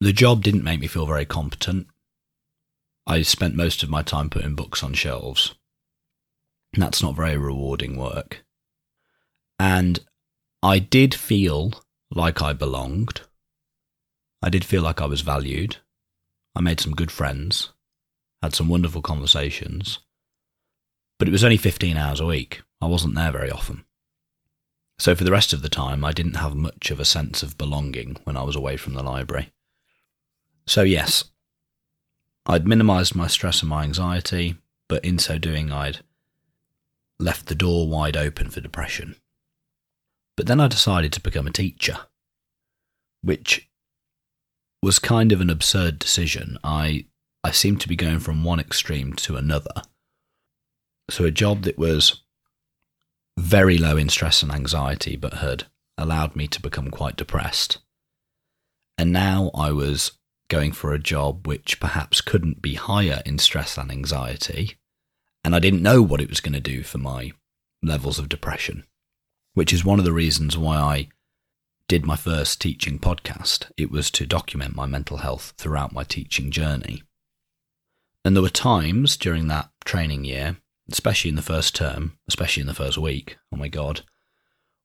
The 0.00 0.14
job 0.14 0.42
didn't 0.42 0.64
make 0.64 0.80
me 0.80 0.86
feel 0.86 1.04
very 1.04 1.26
competent. 1.26 1.88
I 3.06 3.20
spent 3.20 3.54
most 3.54 3.82
of 3.82 3.90
my 3.90 4.02
time 4.02 4.30
putting 4.30 4.54
books 4.54 4.82
on 4.82 4.94
shelves. 4.94 5.54
That's 6.72 7.02
not 7.02 7.16
very 7.16 7.36
rewarding 7.36 7.98
work. 7.98 8.42
And 9.58 10.00
I 10.62 10.78
did 10.78 11.14
feel 11.14 11.74
like 12.10 12.40
I 12.40 12.54
belonged. 12.54 13.20
I 14.42 14.48
did 14.48 14.64
feel 14.64 14.80
like 14.80 15.02
I 15.02 15.06
was 15.06 15.20
valued. 15.20 15.76
I 16.56 16.62
made 16.62 16.80
some 16.80 16.94
good 16.94 17.10
friends, 17.10 17.74
had 18.40 18.54
some 18.54 18.70
wonderful 18.70 19.02
conversations. 19.02 19.98
But 21.20 21.28
it 21.28 21.32
was 21.32 21.44
only 21.44 21.58
15 21.58 21.98
hours 21.98 22.18
a 22.18 22.24
week. 22.24 22.62
I 22.80 22.86
wasn't 22.86 23.14
there 23.14 23.30
very 23.30 23.50
often. 23.50 23.84
So 24.98 25.14
for 25.14 25.22
the 25.22 25.30
rest 25.30 25.52
of 25.52 25.60
the 25.60 25.68
time, 25.68 26.02
I 26.02 26.12
didn't 26.12 26.36
have 26.36 26.54
much 26.54 26.90
of 26.90 26.98
a 26.98 27.04
sense 27.04 27.42
of 27.42 27.58
belonging 27.58 28.16
when 28.24 28.38
I 28.38 28.42
was 28.42 28.56
away 28.56 28.78
from 28.78 28.94
the 28.94 29.02
library. 29.02 29.52
So, 30.66 30.80
yes, 30.80 31.24
I'd 32.46 32.66
minimized 32.66 33.14
my 33.14 33.26
stress 33.26 33.60
and 33.60 33.68
my 33.68 33.82
anxiety, 33.82 34.56
but 34.88 35.04
in 35.04 35.18
so 35.18 35.36
doing, 35.36 35.70
I'd 35.70 35.98
left 37.18 37.46
the 37.46 37.54
door 37.54 37.86
wide 37.86 38.16
open 38.16 38.48
for 38.48 38.62
depression. 38.62 39.16
But 40.38 40.46
then 40.46 40.58
I 40.58 40.68
decided 40.68 41.12
to 41.12 41.20
become 41.20 41.46
a 41.46 41.52
teacher, 41.52 41.98
which 43.20 43.68
was 44.82 44.98
kind 44.98 45.32
of 45.32 45.42
an 45.42 45.50
absurd 45.50 45.98
decision. 45.98 46.56
I 46.64 47.04
I 47.44 47.50
seemed 47.50 47.82
to 47.82 47.88
be 47.88 47.96
going 47.96 48.20
from 48.20 48.42
one 48.42 48.58
extreme 48.58 49.12
to 49.14 49.36
another. 49.36 49.82
So 51.10 51.24
a 51.24 51.30
job 51.30 51.62
that 51.62 51.78
was 51.78 52.22
very 53.38 53.78
low 53.78 53.96
in 53.96 54.08
stress 54.08 54.42
and 54.42 54.52
anxiety, 54.52 55.16
but 55.16 55.34
had 55.34 55.64
allowed 55.98 56.36
me 56.36 56.46
to 56.48 56.62
become 56.62 56.90
quite 56.90 57.16
depressed. 57.16 57.78
And 58.96 59.12
now 59.12 59.50
I 59.54 59.72
was 59.72 60.12
going 60.48 60.72
for 60.72 60.92
a 60.92 60.98
job 60.98 61.46
which 61.46 61.80
perhaps 61.80 62.20
couldn't 62.20 62.60
be 62.60 62.74
higher 62.74 63.22
in 63.24 63.38
stress 63.38 63.78
and 63.78 63.90
anxiety. 63.90 64.76
And 65.42 65.54
I 65.54 65.58
didn't 65.58 65.82
know 65.82 66.02
what 66.02 66.20
it 66.20 66.28
was 66.28 66.40
going 66.40 66.52
to 66.52 66.60
do 66.60 66.82
for 66.82 66.98
my 66.98 67.32
levels 67.82 68.18
of 68.18 68.28
depression, 68.28 68.84
which 69.54 69.72
is 69.72 69.84
one 69.84 69.98
of 69.98 70.04
the 70.04 70.12
reasons 70.12 70.58
why 70.58 70.76
I 70.76 71.08
did 71.88 72.04
my 72.04 72.16
first 72.16 72.60
teaching 72.60 72.98
podcast. 72.98 73.70
It 73.76 73.90
was 73.90 74.10
to 74.12 74.26
document 74.26 74.76
my 74.76 74.86
mental 74.86 75.18
health 75.18 75.54
throughout 75.56 75.92
my 75.92 76.04
teaching 76.04 76.50
journey. 76.50 77.02
And 78.24 78.36
there 78.36 78.42
were 78.42 78.50
times 78.50 79.16
during 79.16 79.48
that 79.48 79.70
training 79.84 80.24
year, 80.24 80.58
especially 80.90 81.28
in 81.28 81.36
the 81.36 81.42
first 81.42 81.74
term, 81.74 82.18
especially 82.28 82.60
in 82.60 82.66
the 82.66 82.74
first 82.74 82.98
week, 82.98 83.38
oh 83.52 83.56
my 83.56 83.68
God, 83.68 84.02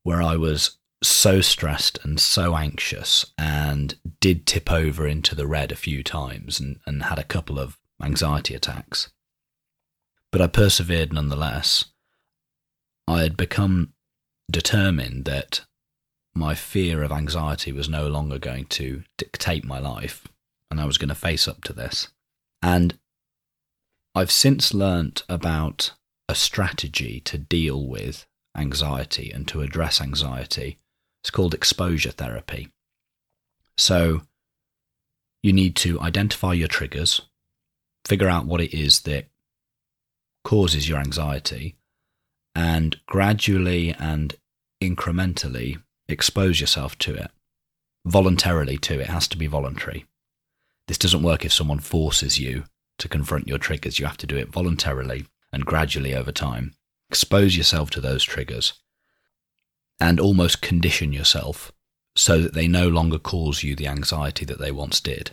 where 0.03 0.21
I 0.21 0.35
was 0.35 0.77
so 1.03 1.41
stressed 1.41 1.99
and 2.03 2.19
so 2.19 2.55
anxious 2.55 3.25
and 3.37 3.95
did 4.19 4.45
tip 4.45 4.71
over 4.71 5.07
into 5.07 5.35
the 5.35 5.47
red 5.47 5.71
a 5.71 5.75
few 5.75 6.03
times 6.03 6.59
and, 6.59 6.79
and 6.85 7.03
had 7.03 7.19
a 7.19 7.23
couple 7.23 7.59
of 7.59 7.77
anxiety 8.01 8.55
attacks. 8.55 9.11
But 10.31 10.41
I 10.41 10.47
persevered 10.47 11.13
nonetheless. 11.13 11.85
I 13.07 13.21
had 13.21 13.37
become 13.37 13.93
determined 14.51 15.25
that 15.25 15.61
my 16.33 16.53
fear 16.53 17.03
of 17.03 17.11
anxiety 17.11 17.71
was 17.71 17.87
no 17.87 18.07
longer 18.07 18.37
going 18.37 18.65
to 18.65 19.03
dictate 19.17 19.63
my 19.63 19.79
life 19.79 20.27
and 20.69 20.81
I 20.81 20.85
was 20.85 20.97
going 20.97 21.09
to 21.09 21.15
face 21.15 21.47
up 21.47 21.63
to 21.63 21.73
this. 21.73 22.09
And 22.61 22.97
I've 24.15 24.31
since 24.31 24.73
learnt 24.73 25.23
about 25.27 25.91
a 26.29 26.35
strategy 26.35 27.19
to 27.25 27.37
deal 27.37 27.85
with 27.85 28.25
anxiety 28.57 29.29
and 29.31 29.47
to 29.49 29.61
address 29.61 30.01
anxiety 30.01 30.79
it's 31.25 31.31
called 31.31 31.55
exposure 31.55 32.11
therapy. 32.11 32.69
So 33.79 34.21
you 35.41 35.53
need 35.53 35.75
to 35.77 35.99
identify 35.99 36.53
your 36.53 36.67
triggers, 36.67 37.19
figure 38.05 38.29
out 38.29 38.45
what 38.45 38.61
it 38.61 38.77
is 38.77 39.01
that 39.01 39.25
causes 40.43 40.87
your 40.87 40.99
anxiety, 40.99 41.77
and 42.53 42.95
gradually 43.07 43.95
and 43.97 44.35
incrementally 44.79 45.81
expose 46.07 46.61
yourself 46.61 46.95
to 46.99 47.15
it. 47.15 47.31
Voluntarily, 48.05 48.77
too. 48.77 48.99
It 48.99 49.07
has 49.07 49.27
to 49.29 49.37
be 49.37 49.47
voluntary. 49.47 50.05
This 50.87 50.99
doesn't 50.99 51.23
work 51.23 51.43
if 51.43 51.51
someone 51.51 51.79
forces 51.79 52.37
you 52.37 52.65
to 52.97 53.09
confront 53.09 53.47
your 53.47 53.57
triggers. 53.57 53.99
You 53.99 54.05
have 54.05 54.17
to 54.17 54.27
do 54.27 54.37
it 54.37 54.49
voluntarily 54.49 55.25
and 55.51 55.65
gradually 55.65 56.13
over 56.13 56.31
time. 56.31 56.73
Expose 57.09 57.55
yourself 57.55 57.89
to 57.91 58.01
those 58.01 58.23
triggers 58.23 58.73
and 59.99 60.19
almost 60.19 60.61
condition 60.61 61.13
yourself 61.13 61.71
so 62.15 62.41
that 62.41 62.53
they 62.53 62.67
no 62.67 62.87
longer 62.87 63.19
cause 63.19 63.63
you 63.63 63.75
the 63.75 63.87
anxiety 63.87 64.45
that 64.45 64.59
they 64.59 64.71
once 64.71 64.99
did. 64.99 65.31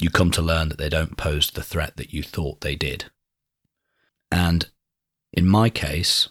You 0.00 0.10
come 0.10 0.30
to 0.32 0.42
learn 0.42 0.68
that 0.68 0.78
they 0.78 0.88
don't 0.88 1.16
pose 1.16 1.50
the 1.50 1.62
threat 1.62 1.96
that 1.96 2.12
you 2.12 2.22
thought 2.22 2.60
they 2.60 2.74
did. 2.74 3.06
And 4.30 4.68
in 5.32 5.46
my 5.46 5.70
case, 5.70 6.28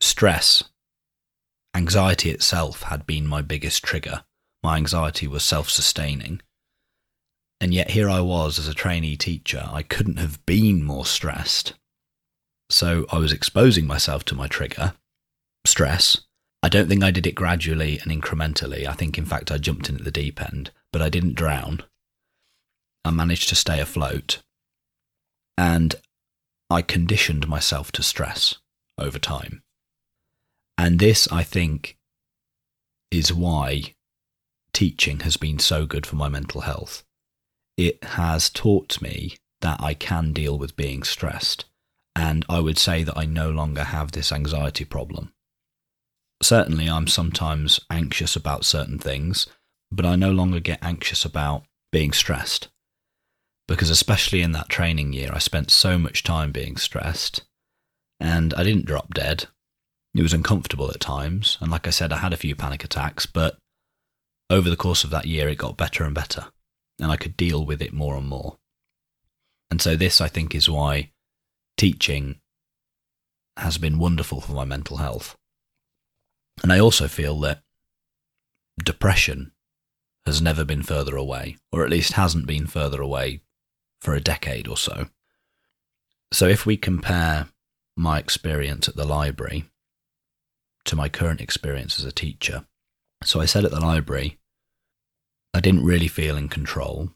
stress, 0.00 0.62
anxiety 1.74 2.30
itself 2.30 2.84
had 2.84 3.06
been 3.06 3.26
my 3.26 3.42
biggest 3.42 3.82
trigger. 3.82 4.24
My 4.62 4.76
anxiety 4.76 5.26
was 5.26 5.44
self 5.44 5.68
sustaining. 5.68 6.40
And 7.60 7.72
yet 7.72 7.90
here 7.90 8.10
I 8.10 8.20
was 8.20 8.58
as 8.58 8.68
a 8.68 8.74
trainee 8.74 9.16
teacher. 9.16 9.68
I 9.70 9.82
couldn't 9.82 10.18
have 10.18 10.44
been 10.44 10.82
more 10.82 11.06
stressed. 11.06 11.74
So 12.70 13.06
I 13.10 13.18
was 13.18 13.32
exposing 13.32 13.86
myself 13.86 14.24
to 14.26 14.34
my 14.34 14.48
trigger 14.48 14.94
stress. 15.66 16.20
I 16.62 16.68
don't 16.68 16.88
think 16.88 17.04
I 17.04 17.10
did 17.10 17.26
it 17.26 17.34
gradually 17.34 17.98
and 18.00 18.10
incrementally. 18.10 18.86
I 18.86 18.92
think, 18.94 19.18
in 19.18 19.26
fact, 19.26 19.52
I 19.52 19.58
jumped 19.58 19.88
in 19.88 19.96
at 19.96 20.04
the 20.04 20.10
deep 20.10 20.40
end, 20.40 20.70
but 20.92 21.02
I 21.02 21.08
didn't 21.08 21.34
drown. 21.34 21.82
I 23.04 23.10
managed 23.10 23.48
to 23.50 23.54
stay 23.54 23.80
afloat. 23.80 24.42
And 25.56 25.94
I 26.70 26.82
conditioned 26.82 27.46
myself 27.48 27.92
to 27.92 28.02
stress 28.02 28.56
over 28.98 29.18
time. 29.18 29.62
And 30.76 30.98
this, 30.98 31.30
I 31.30 31.42
think, 31.42 31.96
is 33.10 33.32
why 33.32 33.94
teaching 34.72 35.20
has 35.20 35.36
been 35.36 35.58
so 35.58 35.86
good 35.86 36.06
for 36.06 36.16
my 36.16 36.28
mental 36.28 36.62
health. 36.62 37.03
It 37.76 38.02
has 38.02 38.50
taught 38.50 39.02
me 39.02 39.36
that 39.60 39.80
I 39.80 39.94
can 39.94 40.32
deal 40.32 40.58
with 40.58 40.76
being 40.76 41.02
stressed. 41.02 41.64
And 42.16 42.44
I 42.48 42.60
would 42.60 42.78
say 42.78 43.02
that 43.02 43.18
I 43.18 43.24
no 43.24 43.50
longer 43.50 43.84
have 43.84 44.12
this 44.12 44.30
anxiety 44.30 44.84
problem 44.84 45.34
certainly 46.44 46.88
I'm 46.88 47.06
sometimes 47.06 47.80
anxious 47.90 48.36
about 48.36 48.64
certain 48.64 48.98
things, 48.98 49.46
but 49.90 50.06
I 50.06 50.16
no 50.16 50.30
longer 50.30 50.60
get 50.60 50.78
anxious 50.82 51.24
about 51.24 51.64
being 51.90 52.12
stressed. 52.12 52.68
Because, 53.66 53.90
especially 53.90 54.42
in 54.42 54.52
that 54.52 54.68
training 54.68 55.12
year, 55.12 55.30
I 55.32 55.38
spent 55.38 55.70
so 55.70 55.98
much 55.98 56.22
time 56.22 56.52
being 56.52 56.76
stressed 56.76 57.42
and 58.20 58.52
I 58.54 58.62
didn't 58.62 58.84
drop 58.84 59.14
dead. 59.14 59.46
It 60.14 60.22
was 60.22 60.34
uncomfortable 60.34 60.90
at 60.90 61.00
times. 61.00 61.56
And, 61.60 61.70
like 61.70 61.86
I 61.86 61.90
said, 61.90 62.12
I 62.12 62.18
had 62.18 62.34
a 62.34 62.38
few 62.38 62.54
panic 62.54 62.84
attacks, 62.84 63.26
but 63.26 63.56
over 64.50 64.68
the 64.68 64.76
course 64.76 65.02
of 65.02 65.10
that 65.10 65.26
year, 65.26 65.48
it 65.48 65.56
got 65.56 65.78
better 65.78 66.04
and 66.04 66.14
better 66.14 66.46
and 67.00 67.10
I 67.10 67.16
could 67.16 67.36
deal 67.36 67.64
with 67.64 67.82
it 67.82 67.92
more 67.92 68.16
and 68.16 68.26
more. 68.26 68.58
And 69.70 69.80
so, 69.80 69.96
this, 69.96 70.20
I 70.20 70.28
think, 70.28 70.54
is 70.54 70.68
why 70.68 71.10
teaching 71.76 72.40
has 73.56 73.78
been 73.78 73.98
wonderful 73.98 74.40
for 74.40 74.52
my 74.52 74.64
mental 74.64 74.98
health. 74.98 75.36
And 76.62 76.72
I 76.72 76.78
also 76.78 77.08
feel 77.08 77.38
that 77.40 77.62
depression 78.82 79.52
has 80.26 80.40
never 80.40 80.64
been 80.64 80.82
further 80.82 81.16
away, 81.16 81.56
or 81.72 81.84
at 81.84 81.90
least 81.90 82.12
hasn't 82.12 82.46
been 82.46 82.66
further 82.66 83.00
away 83.00 83.40
for 84.00 84.14
a 84.14 84.20
decade 84.20 84.68
or 84.68 84.76
so. 84.76 85.08
So 86.32 86.48
if 86.48 86.66
we 86.66 86.76
compare 86.76 87.48
my 87.96 88.18
experience 88.18 88.88
at 88.88 88.96
the 88.96 89.04
library 89.04 89.64
to 90.86 90.96
my 90.96 91.08
current 91.08 91.40
experience 91.40 91.98
as 91.98 92.04
a 92.04 92.12
teacher, 92.12 92.66
so 93.22 93.40
I 93.40 93.46
said 93.46 93.64
at 93.64 93.70
the 93.70 93.80
library, 93.80 94.38
I 95.54 95.60
didn't 95.60 95.84
really 95.84 96.08
feel 96.08 96.36
in 96.36 96.48
control. 96.48 97.10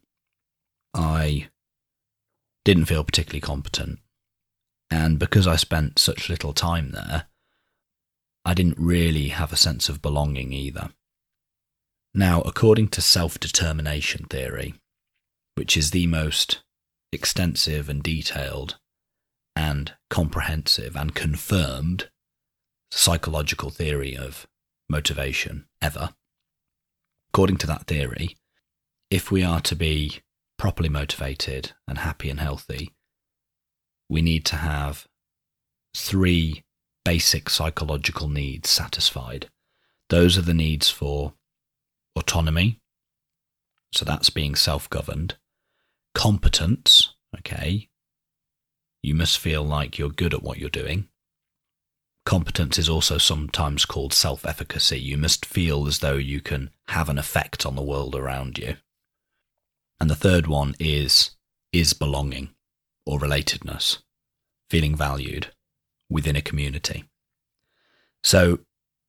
I 0.94 1.48
didn't 2.64 2.84
feel 2.84 3.02
particularly 3.02 3.40
competent. 3.40 3.98
And 4.90 5.18
because 5.18 5.48
I 5.48 5.56
spent 5.56 5.98
such 5.98 6.28
little 6.28 6.52
time 6.52 6.92
there, 6.92 7.24
I 8.44 8.54
didn't 8.54 8.78
really 8.78 9.28
have 9.28 9.52
a 9.52 9.56
sense 9.56 9.88
of 9.88 10.00
belonging 10.00 10.52
either. 10.52 10.90
Now, 12.14 12.40
according 12.42 12.88
to 12.88 13.02
self 13.02 13.40
determination 13.40 14.26
theory, 14.26 14.74
which 15.56 15.76
is 15.76 15.90
the 15.90 16.06
most 16.06 16.62
extensive 17.12 17.88
and 17.88 18.02
detailed 18.02 18.78
and 19.56 19.94
comprehensive 20.10 20.94
and 20.94 21.12
confirmed 21.12 22.08
psychological 22.92 23.70
theory 23.70 24.16
of 24.16 24.46
motivation 24.88 25.66
ever, 25.82 26.10
according 27.38 27.56
to 27.56 27.68
that 27.68 27.86
theory, 27.86 28.36
if 29.12 29.30
we 29.30 29.44
are 29.44 29.60
to 29.60 29.76
be 29.76 30.22
properly 30.58 30.88
motivated 30.88 31.70
and 31.86 31.98
happy 31.98 32.28
and 32.30 32.40
healthy, 32.40 32.90
we 34.08 34.20
need 34.20 34.44
to 34.44 34.56
have 34.56 35.06
three 35.96 36.64
basic 37.04 37.48
psychological 37.48 38.26
needs 38.28 38.68
satisfied. 38.68 39.48
Those 40.08 40.36
are 40.36 40.42
the 40.42 40.52
needs 40.52 40.90
for 40.90 41.34
autonomy, 42.16 42.80
so 43.94 44.04
that's 44.04 44.30
being 44.30 44.56
self 44.56 44.90
governed, 44.90 45.36
competence, 46.16 47.14
okay, 47.38 47.88
you 49.00 49.14
must 49.14 49.38
feel 49.38 49.62
like 49.62 49.96
you're 49.96 50.10
good 50.10 50.34
at 50.34 50.42
what 50.42 50.58
you're 50.58 50.68
doing. 50.68 51.06
Competence 52.28 52.76
is 52.76 52.90
also 52.90 53.16
sometimes 53.16 53.86
called 53.86 54.12
self 54.12 54.44
efficacy. 54.44 55.00
You 55.00 55.16
must 55.16 55.46
feel 55.46 55.86
as 55.86 56.00
though 56.00 56.18
you 56.18 56.42
can 56.42 56.68
have 56.88 57.08
an 57.08 57.16
effect 57.16 57.64
on 57.64 57.74
the 57.74 57.80
world 57.80 58.14
around 58.14 58.58
you. 58.58 58.76
And 59.98 60.10
the 60.10 60.14
third 60.14 60.46
one 60.46 60.74
is 60.78 61.30
is 61.72 61.94
belonging 61.94 62.50
or 63.06 63.18
relatedness, 63.18 64.00
feeling 64.68 64.94
valued 64.94 65.54
within 66.10 66.36
a 66.36 66.42
community. 66.42 67.04
So 68.22 68.58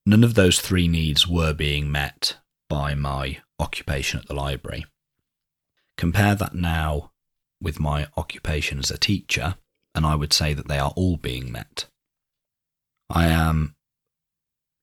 none 0.06 0.24
of 0.24 0.36
those 0.36 0.62
three 0.62 0.88
needs 0.88 1.28
were 1.28 1.54
being 1.54 1.92
met 1.92 2.38
by 2.70 2.96
my 2.96 3.40
occupation 3.60 4.22
at 4.22 4.28
the 4.28 4.34
library. 4.34 4.86
Compare 5.98 6.36
that 6.36 6.56
now 6.56 7.12
with 7.62 7.82
my 7.82 8.08
occupation 8.16 8.80
as 8.80 8.90
a 8.90 8.98
teacher, 8.98 9.58
and 9.94 10.06
I 10.06 10.16
would 10.16 10.32
say 10.32 10.54
that 10.54 10.70
they 10.70 10.80
are 10.80 10.94
all 10.96 11.18
being 11.18 11.52
met. 11.52 11.88
I 13.10 13.28
am 13.28 13.76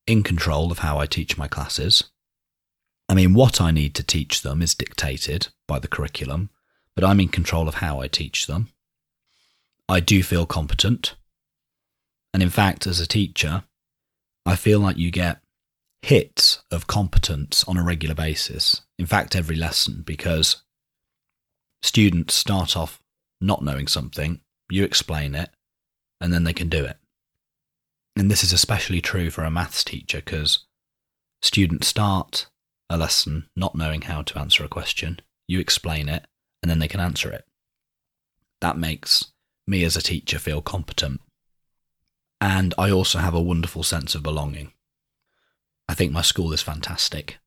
in 0.06 0.22
control 0.22 0.70
of 0.72 0.80
how 0.80 0.98
I 0.98 1.06
teach 1.06 1.38
my 1.38 1.48
classes. 1.48 2.04
I 3.08 3.14
mean, 3.14 3.34
what 3.34 3.60
I 3.60 3.70
need 3.70 3.94
to 3.94 4.02
teach 4.02 4.42
them 4.42 4.62
is 4.62 4.74
dictated 4.74 5.48
by 5.68 5.78
the 5.78 5.88
curriculum, 5.88 6.50
but 6.94 7.04
I'm 7.04 7.20
in 7.20 7.28
control 7.28 7.68
of 7.68 7.76
how 7.76 8.00
I 8.00 8.08
teach 8.08 8.46
them. 8.46 8.68
I 9.88 10.00
do 10.00 10.22
feel 10.22 10.46
competent. 10.46 11.14
And 12.34 12.42
in 12.42 12.50
fact, 12.50 12.86
as 12.86 13.00
a 13.00 13.06
teacher, 13.06 13.64
I 14.44 14.56
feel 14.56 14.80
like 14.80 14.96
you 14.96 15.10
get 15.10 15.40
hits 16.02 16.62
of 16.70 16.86
competence 16.86 17.64
on 17.66 17.76
a 17.76 17.84
regular 17.84 18.14
basis. 18.14 18.82
In 18.98 19.06
fact, 19.06 19.36
every 19.36 19.56
lesson, 19.56 20.02
because 20.04 20.62
students 21.82 22.34
start 22.34 22.76
off 22.76 23.00
not 23.40 23.62
knowing 23.62 23.86
something, 23.86 24.40
you 24.68 24.84
explain 24.84 25.34
it, 25.34 25.50
and 26.20 26.32
then 26.32 26.44
they 26.44 26.52
can 26.52 26.68
do 26.68 26.84
it. 26.84 26.96
And 28.16 28.30
this 28.30 28.42
is 28.42 28.52
especially 28.52 29.02
true 29.02 29.30
for 29.30 29.44
a 29.44 29.50
maths 29.50 29.84
teacher 29.84 30.18
because 30.18 30.60
students 31.42 31.86
start 31.86 32.46
a 32.88 32.96
lesson 32.96 33.48
not 33.54 33.74
knowing 33.74 34.02
how 34.02 34.22
to 34.22 34.38
answer 34.38 34.64
a 34.64 34.68
question, 34.68 35.20
you 35.46 35.60
explain 35.60 36.08
it, 36.08 36.26
and 36.62 36.70
then 36.70 36.78
they 36.78 36.88
can 36.88 37.00
answer 37.00 37.30
it. 37.30 37.44
That 38.60 38.78
makes 38.78 39.32
me 39.66 39.84
as 39.84 39.96
a 39.96 40.02
teacher 40.02 40.38
feel 40.38 40.62
competent. 40.62 41.20
And 42.40 42.72
I 42.78 42.90
also 42.90 43.18
have 43.18 43.34
a 43.34 43.40
wonderful 43.40 43.82
sense 43.82 44.14
of 44.14 44.22
belonging. 44.22 44.72
I 45.88 45.94
think 45.94 46.12
my 46.12 46.22
school 46.22 46.52
is 46.52 46.62
fantastic. 46.62 47.38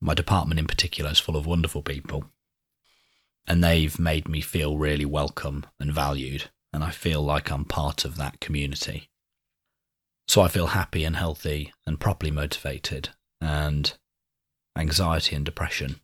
My 0.00 0.14
department 0.14 0.58
in 0.58 0.66
particular 0.66 1.10
is 1.10 1.18
full 1.18 1.36
of 1.36 1.46
wonderful 1.46 1.82
people. 1.82 2.24
And 3.46 3.62
they've 3.62 3.98
made 3.98 4.28
me 4.28 4.40
feel 4.40 4.78
really 4.78 5.04
welcome 5.04 5.66
and 5.78 5.92
valued. 5.92 6.50
And 6.72 6.82
I 6.84 6.90
feel 6.90 7.22
like 7.22 7.50
I'm 7.50 7.64
part 7.64 8.04
of 8.04 8.16
that 8.16 8.40
community. 8.40 9.10
So 10.30 10.42
I 10.42 10.46
feel 10.46 10.68
happy 10.68 11.02
and 11.02 11.16
healthy 11.16 11.72
and 11.84 11.98
properly 11.98 12.30
motivated. 12.30 13.08
And 13.40 13.92
anxiety 14.78 15.34
and 15.34 15.44
depression 15.44 15.98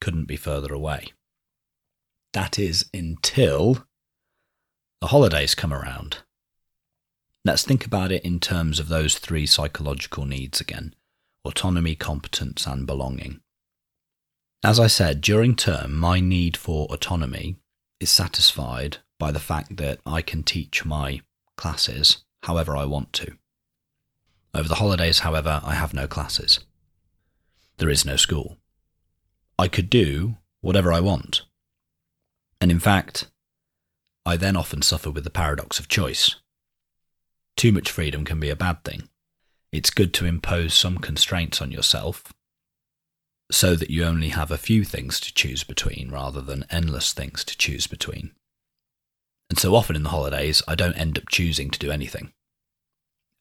couldn't 0.00 0.26
be 0.26 0.36
further 0.36 0.72
away. 0.72 1.08
That 2.32 2.60
is 2.60 2.88
until 2.94 3.84
the 5.00 5.08
holidays 5.08 5.56
come 5.56 5.74
around. 5.74 6.18
Let's 7.44 7.64
think 7.64 7.84
about 7.84 8.12
it 8.12 8.24
in 8.24 8.38
terms 8.38 8.78
of 8.78 8.86
those 8.86 9.18
three 9.18 9.46
psychological 9.46 10.26
needs 10.26 10.60
again 10.60 10.94
autonomy, 11.44 11.96
competence, 11.96 12.68
and 12.68 12.86
belonging. 12.86 13.40
As 14.62 14.78
I 14.78 14.86
said, 14.86 15.20
during 15.20 15.56
term, 15.56 15.98
my 15.98 16.20
need 16.20 16.56
for 16.56 16.86
autonomy 16.86 17.56
is 17.98 18.10
satisfied 18.10 18.98
by 19.18 19.32
the 19.32 19.40
fact 19.40 19.78
that 19.78 19.98
I 20.06 20.22
can 20.22 20.44
teach 20.44 20.84
my 20.84 21.22
classes 21.56 22.18
however 22.44 22.76
I 22.76 22.84
want 22.84 23.12
to. 23.14 23.38
Over 24.54 24.68
the 24.68 24.76
holidays, 24.76 25.20
however, 25.20 25.60
I 25.64 25.74
have 25.74 25.94
no 25.94 26.06
classes. 26.06 26.60
There 27.78 27.88
is 27.88 28.04
no 28.04 28.16
school. 28.16 28.58
I 29.58 29.68
could 29.68 29.88
do 29.88 30.36
whatever 30.60 30.92
I 30.92 31.00
want. 31.00 31.42
And 32.60 32.70
in 32.70 32.78
fact, 32.78 33.30
I 34.24 34.36
then 34.36 34.56
often 34.56 34.82
suffer 34.82 35.10
with 35.10 35.24
the 35.24 35.30
paradox 35.30 35.78
of 35.78 35.88
choice. 35.88 36.36
Too 37.56 37.72
much 37.72 37.90
freedom 37.90 38.24
can 38.24 38.38
be 38.38 38.50
a 38.50 38.56
bad 38.56 38.84
thing. 38.84 39.08
It's 39.72 39.90
good 39.90 40.12
to 40.14 40.26
impose 40.26 40.74
some 40.74 40.98
constraints 40.98 41.60
on 41.62 41.72
yourself 41.72 42.32
so 43.50 43.74
that 43.74 43.90
you 43.90 44.04
only 44.04 44.28
have 44.30 44.50
a 44.50 44.58
few 44.58 44.84
things 44.84 45.18
to 45.20 45.34
choose 45.34 45.64
between 45.64 46.10
rather 46.10 46.40
than 46.40 46.66
endless 46.70 47.12
things 47.12 47.44
to 47.44 47.56
choose 47.56 47.86
between. 47.86 48.32
And 49.50 49.58
so 49.58 49.74
often 49.74 49.96
in 49.96 50.02
the 50.02 50.10
holidays, 50.10 50.62
I 50.68 50.74
don't 50.74 50.96
end 50.96 51.18
up 51.18 51.28
choosing 51.28 51.70
to 51.70 51.78
do 51.78 51.90
anything. 51.90 52.32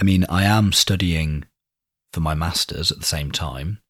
I 0.01 0.03
mean, 0.03 0.25
I 0.29 0.45
am 0.45 0.71
studying 0.71 1.45
for 2.11 2.21
my 2.21 2.33
master's 2.33 2.91
at 2.91 2.97
the 2.97 3.05
same 3.05 3.31
time, 3.31 3.81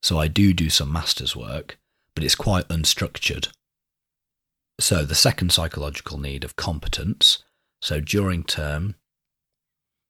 so 0.00 0.16
I 0.16 0.28
do 0.28 0.52
do 0.52 0.70
some 0.70 0.92
master's 0.92 1.34
work, 1.34 1.80
but 2.14 2.22
it's 2.22 2.36
quite 2.36 2.68
unstructured. 2.68 3.48
So 4.78 5.04
the 5.04 5.16
second 5.16 5.50
psychological 5.50 6.16
need 6.16 6.44
of 6.44 6.54
competence. 6.54 7.42
So 7.80 7.98
during 7.98 8.44
term, 8.44 8.94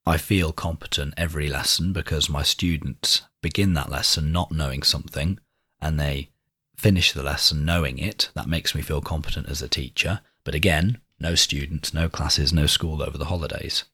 I 0.05 0.17
feel 0.17 0.51
competent 0.51 1.15
every 1.17 1.49
lesson 1.49 1.93
because 1.93 2.29
my 2.29 2.43
students 2.43 3.23
begin 3.41 3.73
that 3.73 3.89
lesson 3.89 4.31
not 4.31 4.51
knowing 4.51 4.83
something 4.83 5.39
and 5.81 5.99
they 5.99 6.29
finish 6.77 7.11
the 7.11 7.23
lesson 7.23 7.65
knowing 7.65 7.97
it. 7.97 8.29
That 8.35 8.47
makes 8.47 8.75
me 8.75 8.83
feel 8.83 9.01
competent 9.01 9.49
as 9.49 9.63
a 9.63 9.67
teacher. 9.67 10.21
But 10.43 10.53
again, 10.53 10.99
no 11.19 11.33
students, 11.33 11.91
no 11.91 12.07
classes, 12.07 12.53
no 12.53 12.67
school 12.67 13.01
over 13.01 13.17
the 13.17 13.25
holidays. 13.25 13.85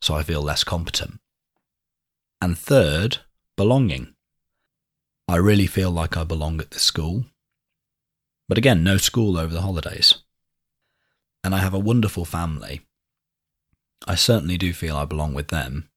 So 0.00 0.14
I 0.14 0.22
feel 0.22 0.42
less 0.42 0.64
competent. 0.64 1.20
And 2.40 2.56
third, 2.56 3.18
belonging. 3.56 4.14
I 5.28 5.36
really 5.36 5.66
feel 5.66 5.90
like 5.90 6.16
I 6.16 6.24
belong 6.24 6.60
at 6.60 6.70
this 6.70 6.82
school. 6.82 7.24
But 8.48 8.58
again, 8.58 8.82
no 8.82 8.96
school 8.96 9.36
over 9.38 9.52
the 9.52 9.62
holidays. 9.62 10.14
And 11.44 11.54
I 11.54 11.58
have 11.58 11.74
a 11.74 11.78
wonderful 11.78 12.24
family 12.24 12.80
I 14.06 14.14
certainly 14.14 14.56
do 14.56 14.72
feel 14.72 14.96
I 14.96 15.04
belong 15.04 15.34
with 15.34 15.48
them. 15.48 15.90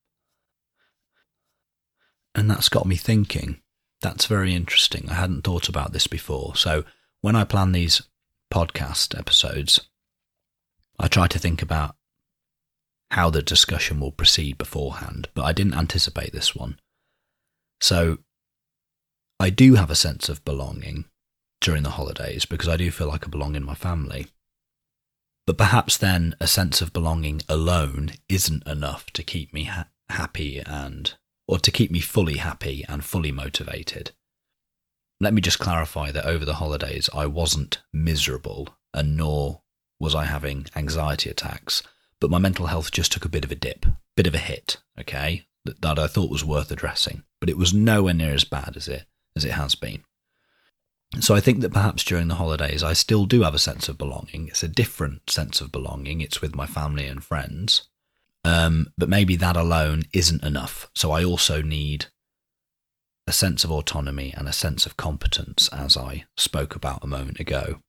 And 2.36 2.50
that's 2.50 2.70
got 2.70 2.86
me 2.86 2.96
thinking. 2.96 3.62
That's 4.02 4.26
very 4.26 4.54
interesting. 4.54 5.08
I 5.10 5.14
hadn't 5.14 5.44
thought 5.44 5.70
about 5.70 5.94
this 5.94 6.08
before. 6.08 6.56
So 6.56 6.84
when 7.22 7.36
I 7.36 7.44
plan 7.44 7.72
these 7.72 8.02
podcast 8.54 9.18
episodes, 9.18 9.80
I 11.00 11.08
try 11.08 11.28
to 11.28 11.40
think 11.40 11.62
about 11.62 11.96
how 13.12 13.30
the 13.30 13.42
discussion 13.42 14.00
will 14.00 14.12
proceed 14.12 14.58
beforehand, 14.58 15.30
but 15.34 15.44
I 15.44 15.54
didn't 15.54 15.76
anticipate 15.76 16.34
this 16.34 16.56
one. 16.56 16.80
So 17.80 18.20
I 19.40 19.50
do 19.50 19.76
have 19.76 19.92
a 19.92 19.96
sense 19.96 20.30
of 20.30 20.46
belonging 20.46 21.06
during 21.62 21.84
the 21.84 21.92
holidays 21.92 22.46
because 22.46 22.70
I 22.70 22.78
do 22.78 22.92
feel 22.92 23.08
like 23.08 23.26
I 23.26 23.30
belong 23.30 23.56
in 23.56 23.64
my 23.64 23.76
family. 23.76 24.28
But 25.46 25.58
perhaps 25.58 25.98
then 25.98 26.36
a 26.40 26.48
sense 26.48 26.82
of 26.82 26.94
belonging 26.94 27.42
alone 27.50 28.14
isn't 28.30 28.66
enough 28.66 29.12
to 29.12 29.24
keep 29.24 29.54
me 29.54 29.66
ha- 29.66 29.90
happy 30.10 30.62
and, 30.66 31.14
or 31.48 31.60
to 31.60 31.72
keep 31.72 31.92
me 31.92 32.00
fully 32.00 32.38
happy 32.38 32.86
and 32.88 33.04
fully 33.04 33.32
motivated. 33.32 34.12
Let 35.20 35.34
me 35.34 35.42
just 35.42 35.60
clarify 35.60 36.12
that 36.12 36.26
over 36.26 36.46
the 36.46 36.56
holidays 36.56 37.10
I 37.14 37.26
wasn't 37.26 37.82
miserable 37.94 38.70
and 38.94 39.18
nor 39.18 39.62
was 40.00 40.16
I 40.16 40.26
having 40.26 40.68
anxiety 40.76 41.30
attacks, 41.30 41.84
but 42.24 42.32
my 42.32 42.40
mental 42.40 42.68
health 42.68 42.90
just 42.90 43.12
took 43.12 43.26
a 43.26 43.30
bit 43.30 43.44
of 43.44 43.52
a 43.52 43.56
dip, 43.56 43.86
bit 44.16 44.28
of 44.28 44.34
a 44.34 44.38
hit, 44.38 44.78
okay, 44.98 45.46
that, 45.66 45.82
that 45.82 46.00
I 46.00 46.08
thought 46.08 46.32
was 46.32 46.46
worth 46.46 46.72
addressing, 46.72 47.24
but 47.42 47.50
it 47.50 47.58
was 47.58 47.74
nowhere 47.74 48.14
near 48.14 48.34
as 48.34 48.46
bad 48.46 48.78
as 48.78 48.88
it 48.88 49.08
as 49.36 49.44
it 49.44 49.52
has 49.52 49.76
been. 49.76 50.06
So 51.20 51.36
I 51.36 51.42
think 51.42 51.60
that 51.60 51.74
perhaps 51.74 52.02
during 52.02 52.30
the 52.30 52.36
holidays, 52.36 52.82
I 52.82 52.94
still 52.94 53.26
do 53.26 53.42
have 53.42 53.54
a 53.54 53.60
sense 53.60 53.90
of 53.90 53.98
belonging. 53.98 54.48
It's 54.48 54.64
a 54.64 54.70
different 54.70 55.30
sense 55.30 55.60
of 55.60 55.74
belonging. 55.74 56.22
It's 56.22 56.42
with 56.42 56.56
my 56.56 56.66
family 56.66 57.08
and 57.08 57.22
friends. 57.22 57.90
Um, 58.46 58.94
but 58.98 59.10
maybe 59.10 59.36
that 59.36 59.58
alone 59.58 60.04
isn't 60.14 60.46
enough. 60.46 60.90
So 60.96 61.12
I 61.12 61.26
also 61.26 61.62
need 61.62 62.06
a 63.28 63.34
sense 63.34 63.66
of 63.66 63.72
autonomy 63.72 64.34
and 64.38 64.48
a 64.48 64.54
sense 64.54 64.86
of 64.86 64.96
competence, 64.96 65.68
as 65.74 65.98
I 65.98 66.24
spoke 66.38 66.74
about 66.74 67.04
a 67.04 67.08
moment 67.08 67.42
ago. 67.42 67.82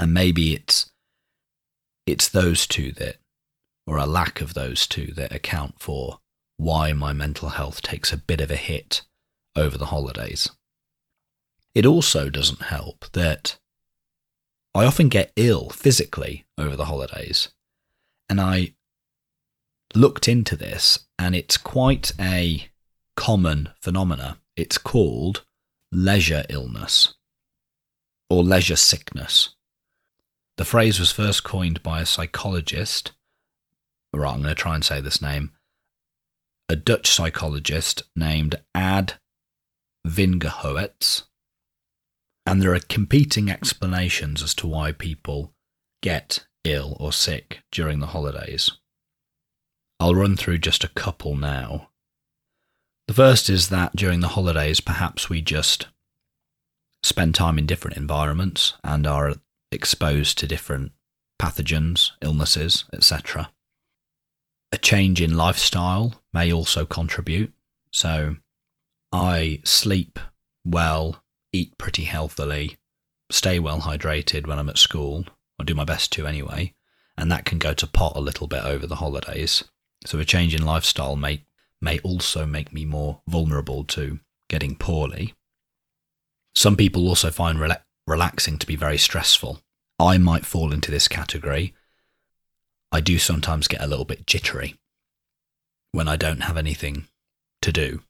And 0.00 0.12
maybe 0.12 0.52
it's 0.52 0.90
it's 2.06 2.28
those 2.28 2.66
two 2.66 2.90
that, 2.92 3.18
or 3.86 3.96
a 3.98 4.06
lack 4.06 4.40
of 4.40 4.54
those 4.54 4.86
two, 4.86 5.12
that 5.14 5.32
account 5.32 5.76
for 5.78 6.18
why 6.56 6.92
my 6.92 7.12
mental 7.12 7.50
health 7.50 7.82
takes 7.82 8.12
a 8.12 8.16
bit 8.16 8.40
of 8.40 8.50
a 8.50 8.56
hit 8.56 9.02
over 9.54 9.78
the 9.78 9.86
holidays. 9.86 10.50
It 11.74 11.86
also 11.86 12.30
doesn't 12.30 12.62
help 12.62 13.04
that 13.12 13.58
I 14.74 14.84
often 14.84 15.08
get 15.08 15.32
ill 15.36 15.70
physically 15.70 16.44
over 16.58 16.76
the 16.76 16.86
holidays. 16.86 17.48
And 18.28 18.40
I 18.40 18.74
looked 19.94 20.28
into 20.28 20.56
this, 20.56 20.98
and 21.18 21.34
it's 21.34 21.56
quite 21.56 22.12
a 22.20 22.68
common 23.16 23.70
phenomena. 23.80 24.38
It's 24.56 24.78
called 24.78 25.44
leisure 25.92 26.44
illness 26.48 27.14
or 28.28 28.42
leisure 28.42 28.76
sickness. 28.76 29.50
The 30.56 30.64
phrase 30.64 30.98
was 30.98 31.12
first 31.12 31.44
coined 31.44 31.82
by 31.82 32.00
a 32.00 32.06
psychologist. 32.06 33.12
Right, 34.12 34.32
I'm 34.32 34.42
going 34.42 34.54
to 34.54 34.60
try 34.60 34.74
and 34.74 34.84
say 34.84 35.00
this 35.00 35.20
name. 35.20 35.52
A 36.68 36.76
Dutch 36.76 37.10
psychologist 37.10 38.02
named 38.16 38.56
Ad 38.74 39.14
Vingerhoets 40.06 41.24
and 42.46 42.62
there 42.62 42.72
are 42.72 42.80
competing 42.80 43.50
explanations 43.50 44.42
as 44.42 44.54
to 44.54 44.68
why 44.68 44.92
people 44.92 45.52
get 46.00 46.46
ill 46.62 46.96
or 47.00 47.12
sick 47.12 47.60
during 47.72 47.98
the 47.98 48.06
holidays. 48.06 48.70
I'll 49.98 50.14
run 50.14 50.36
through 50.36 50.58
just 50.58 50.84
a 50.84 50.88
couple 50.88 51.34
now. 51.34 51.88
The 53.08 53.14
first 53.14 53.50
is 53.50 53.68
that 53.68 53.96
during 53.96 54.20
the 54.20 54.28
holidays, 54.28 54.80
perhaps 54.80 55.28
we 55.28 55.42
just 55.42 55.88
spend 57.02 57.34
time 57.34 57.58
in 57.58 57.66
different 57.66 57.96
environments 57.96 58.74
and 58.84 59.06
are 59.06 59.34
exposed 59.72 60.38
to 60.38 60.46
different 60.46 60.92
pathogens, 61.40 62.12
illnesses, 62.22 62.84
etc. 62.92 63.50
A 64.72 64.78
change 64.78 65.20
in 65.20 65.36
lifestyle 65.36 66.22
may 66.32 66.52
also 66.52 66.84
contribute. 66.84 67.52
So, 67.92 68.36
I 69.12 69.60
sleep 69.64 70.18
well 70.64 71.22
eat 71.52 71.78
pretty 71.78 72.04
healthily, 72.04 72.76
stay 73.30 73.58
well 73.58 73.80
hydrated 73.80 74.46
when 74.46 74.58
I'm 74.58 74.68
at 74.68 74.78
school. 74.78 75.24
I 75.58 75.64
do 75.64 75.74
my 75.74 75.84
best 75.84 76.12
to 76.12 76.26
anyway, 76.26 76.74
and 77.16 77.30
that 77.32 77.44
can 77.44 77.58
go 77.58 77.72
to 77.74 77.86
pot 77.86 78.16
a 78.16 78.20
little 78.20 78.46
bit 78.46 78.64
over 78.64 78.86
the 78.86 78.96
holidays. 78.96 79.64
So 80.04 80.18
a 80.18 80.24
change 80.24 80.54
in 80.54 80.64
lifestyle 80.64 81.16
may 81.16 81.44
may 81.80 81.98
also 82.00 82.46
make 82.46 82.72
me 82.72 82.84
more 82.84 83.20
vulnerable 83.28 83.84
to 83.84 84.18
getting 84.48 84.76
poorly. 84.76 85.34
Some 86.54 86.76
people 86.76 87.06
also 87.06 87.30
find 87.30 87.58
rela- 87.58 87.82
relaxing 88.06 88.58
to 88.58 88.66
be 88.66 88.76
very 88.76 88.98
stressful. 88.98 89.60
I 89.98 90.18
might 90.18 90.46
fall 90.46 90.72
into 90.72 90.90
this 90.90 91.06
category. 91.06 91.74
I 92.96 93.00
do 93.00 93.18
sometimes 93.18 93.68
get 93.68 93.82
a 93.82 93.86
little 93.86 94.06
bit 94.06 94.26
jittery 94.26 94.74
when 95.92 96.08
I 96.08 96.16
don't 96.16 96.44
have 96.44 96.56
anything 96.56 97.08
to 97.60 97.70
do. 97.70 98.00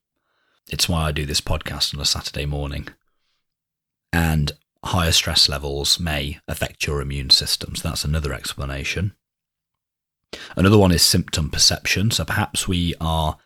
It's 0.69 0.89
why 0.89 1.03
I 1.03 1.11
do 1.11 1.27
this 1.27 1.41
podcast 1.41 1.93
on 1.93 2.01
a 2.01 2.05
Saturday 2.05 2.47
morning. 2.47 2.87
And 4.13 4.53
higher 4.85 5.11
stress 5.11 5.49
levels 5.49 5.99
may 5.99 6.39
affect 6.47 6.87
your 6.87 7.01
immune 7.01 7.31
system. 7.31 7.75
So 7.75 7.89
that's 7.89 8.05
another 8.05 8.33
explanation. 8.33 9.17
Another 10.55 10.79
one 10.79 10.93
is 10.93 11.03
symptom 11.03 11.51
perception. 11.51 12.13
So 12.13 12.25
perhaps 12.25 12.69
we 12.69 12.95
are 13.01 13.39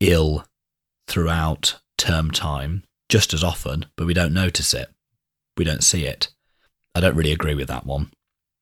ill 0.00 0.44
throughout 1.06 1.80
term 1.96 2.30
time 2.30 2.84
just 3.08 3.32
as 3.32 3.42
often, 3.42 3.86
but 3.96 4.06
we 4.06 4.12
don't 4.12 4.34
notice 4.34 4.74
it. 4.74 4.88
We 5.56 5.64
don't 5.64 5.82
see 5.82 6.04
it. 6.04 6.28
I 6.94 7.00
don't 7.00 7.16
really 7.16 7.32
agree 7.32 7.54
with 7.54 7.68
that 7.68 7.86
one. 7.86 8.10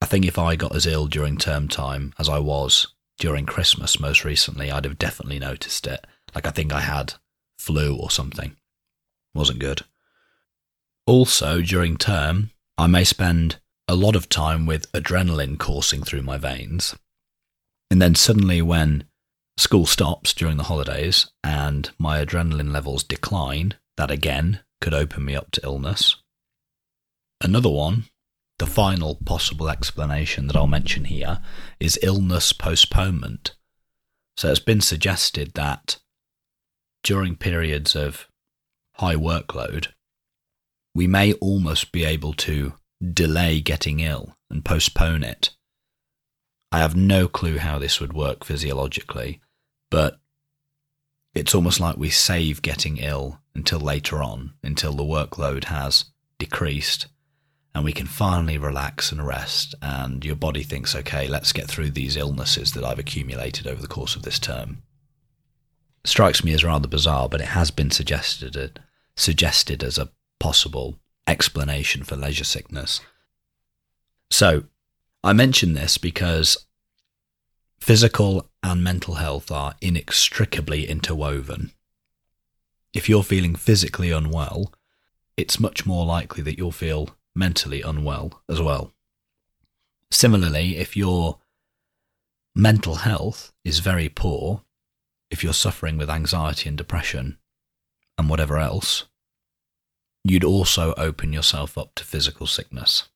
I 0.02 0.04
think 0.04 0.26
if 0.26 0.36
I 0.36 0.56
got 0.56 0.74
as 0.74 0.84
ill 0.84 1.06
during 1.06 1.36
term 1.36 1.68
time 1.68 2.12
as 2.18 2.28
I 2.28 2.40
was 2.40 2.88
during 3.20 3.46
Christmas 3.46 4.00
most 4.00 4.24
recently, 4.24 4.68
I'd 4.68 4.84
have 4.84 4.98
definitely 4.98 5.38
noticed 5.38 5.86
it. 5.86 6.04
Like 6.34 6.44
I 6.44 6.50
think 6.50 6.72
I 6.72 6.80
had 6.80 7.14
flu 7.56 7.96
or 7.96 8.10
something. 8.10 8.56
Wasn't 9.32 9.60
good. 9.60 9.82
Also, 11.06 11.62
during 11.62 11.96
term, 11.96 12.50
I 12.76 12.88
may 12.88 13.04
spend 13.04 13.60
a 13.86 13.94
lot 13.94 14.16
of 14.16 14.28
time 14.28 14.66
with 14.66 14.90
adrenaline 14.90 15.56
coursing 15.56 16.02
through 16.02 16.22
my 16.22 16.36
veins. 16.36 16.96
And 17.88 18.02
then 18.02 18.16
suddenly, 18.16 18.60
when 18.60 19.04
school 19.56 19.86
stops 19.86 20.34
during 20.34 20.56
the 20.56 20.64
holidays 20.64 21.30
and 21.44 21.88
my 21.96 22.24
adrenaline 22.24 22.72
levels 22.72 23.04
decline, 23.04 23.74
that 23.96 24.10
again 24.10 24.64
could 24.80 24.94
open 24.94 25.24
me 25.24 25.36
up 25.36 25.52
to 25.52 25.62
illness. 25.62 26.16
Another 27.40 27.70
one, 27.70 28.06
the 28.58 28.66
final 28.66 29.16
possible 29.24 29.68
explanation 29.68 30.46
that 30.46 30.56
I'll 30.56 30.66
mention 30.66 31.04
here, 31.04 31.40
is 31.80 31.98
illness 32.02 32.52
postponement. 32.52 33.54
So 34.36 34.50
it's 34.50 34.60
been 34.60 34.80
suggested 34.80 35.52
that 35.54 35.98
during 37.02 37.36
periods 37.36 37.96
of 37.96 38.28
high 38.94 39.16
workload, 39.16 39.88
we 40.94 41.06
may 41.06 41.32
almost 41.34 41.92
be 41.92 42.04
able 42.04 42.34
to 42.34 42.74
delay 43.12 43.60
getting 43.60 44.00
ill 44.00 44.36
and 44.50 44.64
postpone 44.64 45.24
it. 45.24 45.50
I 46.70 46.78
have 46.78 46.96
no 46.96 47.28
clue 47.28 47.58
how 47.58 47.78
this 47.78 48.00
would 48.00 48.12
work 48.12 48.44
physiologically, 48.44 49.40
but 49.90 50.20
it's 51.34 51.54
almost 51.54 51.80
like 51.80 51.96
we 51.96 52.10
save 52.10 52.62
getting 52.62 52.98
ill 52.98 53.40
until 53.54 53.80
later 53.80 54.22
on, 54.22 54.54
until 54.62 54.92
the 54.92 55.02
workload 55.02 55.64
has 55.64 56.06
decreased 56.38 57.06
and 57.74 57.84
we 57.84 57.92
can 57.92 58.06
finally 58.06 58.58
relax 58.58 59.12
and 59.12 59.26
rest 59.26 59.74
and 59.80 60.24
your 60.24 60.36
body 60.36 60.62
thinks 60.62 60.94
okay 60.94 61.26
let's 61.26 61.52
get 61.52 61.66
through 61.66 61.90
these 61.90 62.16
illnesses 62.16 62.72
that 62.72 62.84
i've 62.84 62.98
accumulated 62.98 63.66
over 63.66 63.80
the 63.80 63.88
course 63.88 64.16
of 64.16 64.22
this 64.22 64.38
term. 64.38 64.82
Strikes 66.04 66.42
me 66.42 66.52
as 66.52 66.64
rather 66.64 66.88
bizarre 66.88 67.28
but 67.28 67.40
it 67.40 67.48
has 67.48 67.70
been 67.70 67.90
suggested 67.90 68.56
uh, 68.56 68.68
suggested 69.16 69.82
as 69.82 69.98
a 69.98 70.10
possible 70.40 70.98
explanation 71.26 72.02
for 72.02 72.16
leisure 72.16 72.44
sickness. 72.44 73.00
So 74.30 74.64
i 75.24 75.32
mention 75.32 75.74
this 75.74 75.98
because 75.98 76.66
physical 77.80 78.48
and 78.62 78.82
mental 78.84 79.14
health 79.14 79.50
are 79.50 79.74
inextricably 79.80 80.88
interwoven. 80.88 81.72
If 82.92 83.08
you're 83.08 83.22
feeling 83.22 83.54
physically 83.54 84.10
unwell 84.10 84.72
it's 85.36 85.58
much 85.58 85.86
more 85.86 86.04
likely 86.04 86.42
that 86.42 86.58
you'll 86.58 86.72
feel 86.72 87.08
mentally 87.34 87.82
unwell 87.82 88.42
as 88.48 88.60
well. 88.60 88.92
Similarly, 90.10 90.76
if 90.76 90.96
your 90.96 91.38
mental 92.54 92.96
health 92.96 93.52
is 93.64 93.78
very 93.78 94.08
poor, 94.08 94.62
if 95.30 95.42
you're 95.42 95.54
suffering 95.54 95.96
with 95.96 96.10
anxiety 96.10 96.68
and 96.68 96.76
depression 96.76 97.38
and 98.18 98.28
whatever 98.28 98.58
else, 98.58 99.04
you'd 100.24 100.44
also 100.44 100.94
open 100.94 101.32
yourself 101.32 101.78
up 101.78 101.94
to 101.94 102.04
physical 102.04 102.46
sickness. 102.46 103.08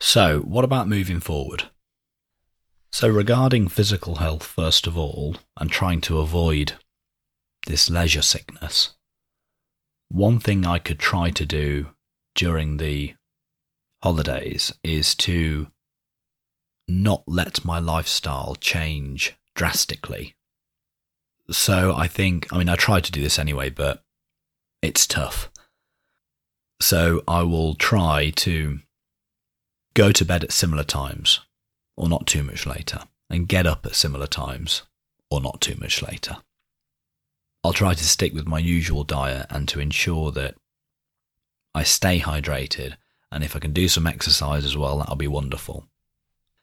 So, 0.00 0.40
what 0.40 0.64
about 0.64 0.88
moving 0.88 1.20
forward? 1.20 1.64
So, 2.90 3.08
regarding 3.08 3.68
physical 3.68 4.16
health, 4.16 4.44
first 4.44 4.86
of 4.86 4.96
all, 4.96 5.36
and 5.56 5.70
trying 5.70 6.00
to 6.02 6.18
avoid 6.18 6.74
this 7.66 7.88
leisure 7.88 8.22
sickness, 8.22 8.94
one 10.08 10.38
thing 10.38 10.66
I 10.66 10.78
could 10.78 10.98
try 10.98 11.30
to 11.30 11.46
do 11.46 11.88
during 12.34 12.76
the 12.76 13.14
holidays 14.02 14.72
is 14.82 15.14
to 15.14 15.68
not 16.88 17.22
let 17.26 17.64
my 17.64 17.78
lifestyle 17.78 18.56
change 18.60 19.34
drastically. 19.54 20.34
So 21.50 21.94
I 21.94 22.08
think, 22.08 22.52
I 22.52 22.58
mean, 22.58 22.68
I 22.68 22.76
try 22.76 23.00
to 23.00 23.12
do 23.12 23.22
this 23.22 23.38
anyway, 23.38 23.70
but 23.70 24.02
it's 24.80 25.06
tough. 25.06 25.50
So 26.80 27.22
I 27.28 27.42
will 27.42 27.74
try 27.74 28.30
to 28.36 28.80
go 29.94 30.10
to 30.10 30.24
bed 30.24 30.42
at 30.42 30.52
similar 30.52 30.84
times 30.84 31.40
or 31.96 32.08
not 32.08 32.26
too 32.26 32.42
much 32.42 32.66
later 32.66 33.00
and 33.30 33.48
get 33.48 33.66
up 33.66 33.86
at 33.86 33.94
similar 33.94 34.26
times 34.26 34.82
or 35.30 35.40
not 35.40 35.60
too 35.60 35.76
much 35.80 36.02
later. 36.02 36.38
I'll 37.64 37.72
try 37.72 37.94
to 37.94 38.04
stick 38.04 38.34
with 38.34 38.46
my 38.46 38.58
usual 38.58 39.04
diet 39.04 39.46
and 39.50 39.68
to 39.68 39.78
ensure 39.78 40.32
that 40.32 40.56
I 41.74 41.82
stay 41.82 42.20
hydrated, 42.20 42.96
and 43.30 43.42
if 43.42 43.56
I 43.56 43.58
can 43.58 43.72
do 43.72 43.88
some 43.88 44.06
exercise 44.06 44.64
as 44.64 44.76
well, 44.76 44.98
that'll 44.98 45.16
be 45.16 45.28
wonderful. 45.28 45.86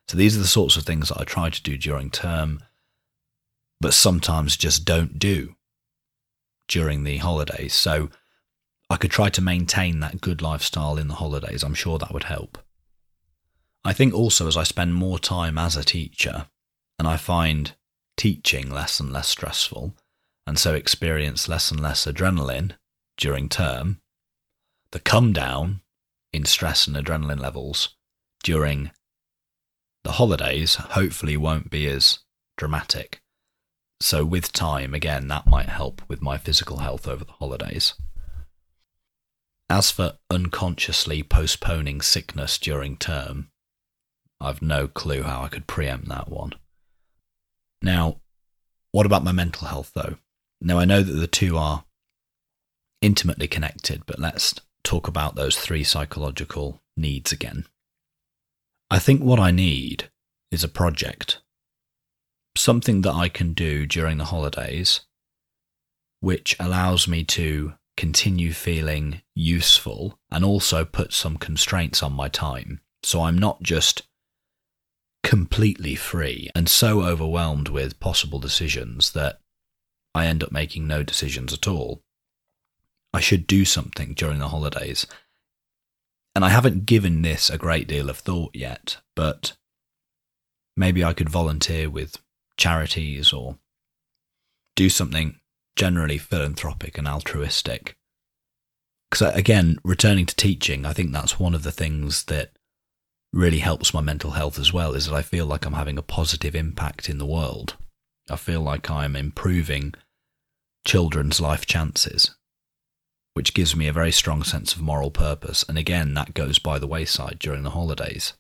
So 0.08 0.17
these 0.17 0.36
are 0.36 0.41
the 0.41 0.48
sorts 0.48 0.78
of 0.78 0.84
things 0.84 1.10
that 1.10 1.19
I 1.19 1.24
try 1.24 1.50
to 1.50 1.63
do 1.63 1.78
during 1.78 2.10
term, 2.10 2.63
but 3.82 3.93
sometimes 3.93 4.58
just 4.58 4.86
don't 4.86 5.19
do 5.19 5.56
during 6.67 7.04
the 7.04 7.17
holidays. 7.17 7.74
So 7.74 8.10
I 8.89 8.98
could 8.98 9.12
try 9.12 9.30
to 9.30 9.41
maintain 9.41 10.00
that 10.00 10.22
good 10.22 10.41
lifestyle 10.41 10.98
in 10.98 11.08
the 11.08 11.15
holidays. 11.15 11.63
I'm 11.63 11.76
sure 11.76 11.98
that 12.00 12.13
would 12.13 12.24
help. 12.24 12.58
I 13.84 13.93
think 13.93 14.13
also 14.13 14.48
as 14.48 14.58
I 14.58 14.63
spend 14.63 14.93
more 14.93 15.19
time 15.19 15.58
as 15.58 15.76
a 15.76 15.84
teacher 15.84 16.48
and 16.98 17.08
I 17.08 17.17
find 17.17 17.74
teaching 18.17 18.69
less 18.69 19.00
and 19.00 19.13
less 19.13 19.30
stressful, 19.30 19.95
and 20.45 20.60
so 20.60 20.74
experience 20.74 21.48
less 21.48 21.72
and 21.72 21.80
less 21.80 22.06
adrenaline 22.06 22.74
during 23.15 23.48
term, 23.48 24.02
the 24.91 24.99
come 24.99 25.34
down 25.34 25.82
in 26.34 26.45
stress 26.45 26.88
and 26.88 26.95
adrenaline 26.95 27.39
levels 27.39 27.95
during 28.43 28.91
the 30.04 30.13
holidays 30.13 30.75
hopefully 30.75 31.38
won't 31.38 31.69
be 31.69 31.88
as 31.88 32.19
dramatic. 32.58 33.21
So, 34.02 34.23
with 34.23 34.54
time, 34.54 34.93
again, 34.93 35.28
that 35.28 35.45
might 35.45 35.69
help 35.69 36.02
with 36.08 36.21
my 36.21 36.38
physical 36.38 36.78
health 36.78 37.08
over 37.08 37.25
the 37.25 37.34
holidays. 37.34 37.95
As 39.69 39.91
for 39.91 40.13
unconsciously 40.32 41.21
postponing 41.21 42.02
sickness 42.02 42.58
during 42.58 42.95
term, 42.95 43.49
I've 44.39 44.62
no 44.62 44.88
clue 44.88 45.23
how 45.23 45.43
I 45.43 45.49
could 45.49 45.67
preempt 45.67 46.08
that 46.08 46.30
one. 46.30 46.54
Now, 47.82 48.21
what 48.91 49.06
about 49.06 49.23
my 49.23 49.34
mental 49.34 49.67
health, 49.67 49.91
though? 49.93 50.15
Now, 50.62 50.80
I 50.80 50.86
know 50.86 51.04
that 51.04 51.13
the 51.13 51.28
two 51.28 51.58
are 51.58 51.84
intimately 53.02 53.47
connected, 53.47 54.06
but 54.06 54.17
let's 54.17 54.56
talk 54.89 55.08
about 55.08 55.36
those 55.36 55.56
three 55.56 55.84
psychological 55.84 56.82
needs 56.97 57.32
again. 57.32 57.65
I 58.89 58.97
think 58.97 59.21
what 59.21 59.39
I 59.39 59.52
need 59.52 60.10
is 60.49 60.63
a 60.63 60.67
project, 60.67 61.41
something 62.58 63.02
that 63.02 63.13
I 63.13 63.30
can 63.30 63.54
do 63.54 63.86
during 63.86 64.17
the 64.17 64.25
holidays, 64.25 65.02
which 66.21 66.56
allows 66.60 67.08
me 67.08 67.23
to 67.25 67.73
continue 67.97 68.52
feeling 68.52 69.21
useful 69.36 70.17
and 70.32 70.43
also 70.43 70.86
put 70.86 71.13
some 71.13 71.38
constraints 71.38 72.02
on 72.02 72.12
my 72.13 72.28
time. 72.28 72.82
So 73.04 73.21
I'm 73.21 73.38
not 73.38 73.62
just 73.62 74.08
completely 75.21 75.93
free 75.93 76.49
and 76.56 76.67
so 76.67 77.04
overwhelmed 77.04 77.67
with 77.67 77.99
possible 77.99 78.39
decisions 78.39 79.12
that 79.12 79.39
I 80.15 80.25
end 80.25 80.41
up 80.41 80.52
making 80.52 80.88
no 80.88 81.04
decisions 81.04 81.54
at 81.54 81.67
all. 81.67 82.02
I 83.13 83.19
should 83.19 83.48
do 83.48 83.65
something 83.65 84.13
during 84.13 84.39
the 84.39 84.50
holidays. 84.50 85.08
And 86.36 86.45
I 86.45 86.50
haven't 86.50 86.86
given 86.86 87.22
this 87.22 87.50
a 87.50 87.58
great 87.58 87.88
deal 87.88 88.10
of 88.10 88.17
thought 88.17 88.56
yet, 88.56 88.98
but 89.15 89.54
maybe 90.78 91.04
I 91.04 91.13
could 91.13 91.30
volunteer 91.30 91.89
with 91.89 92.17
charities 92.58 93.34
or 93.34 93.58
do 94.76 94.89
something 94.89 95.39
generally 95.76 96.17
philanthropic 96.17 96.98
and 96.98 97.08
altruistic. 97.08 97.98
Because 99.10 99.28
uh, 99.28 99.32
again, 99.36 99.80
returning 99.84 100.28
to 100.28 100.36
teaching, 100.36 100.86
I 100.86 100.93
think 100.93 101.12
that's 101.12 101.39
one 101.39 101.56
of 101.56 101.63
the 101.63 101.72
things 101.72 102.26
that 102.26 102.52
really 103.34 103.60
helps 103.60 103.93
my 103.93 104.02
mental 104.02 104.32
health 104.32 104.60
as 104.60 104.72
well, 104.72 104.93
is 104.93 105.08
that 105.08 105.15
I 105.15 105.22
feel 105.22 105.45
like 105.45 105.65
I'm 105.65 105.74
having 105.74 105.98
a 105.98 106.04
positive 106.04 106.56
impact 106.56 107.10
in 107.10 107.17
the 107.17 107.26
world. 107.26 107.76
I 108.30 108.36
feel 108.36 108.62
like 108.62 108.89
I'm 108.89 109.15
improving 109.15 109.95
children's 110.86 111.41
life 111.41 111.65
chances 111.65 112.36
which 113.39 113.54
gives 113.54 113.73
me 113.73 113.88
a 113.88 113.93
very 113.93 114.12
strong 114.12 114.43
sense 114.43 114.73
of 114.73 114.82
moral 114.82 115.10
purpose. 115.10 115.63
And 115.69 115.78
again, 115.78 116.13
that 116.13 116.34
goes 116.34 116.60
by 116.60 116.78
the 116.78 116.88
wayside 116.88 117.38
during 117.39 117.63
the 117.63 117.69
holidays. 117.69 118.34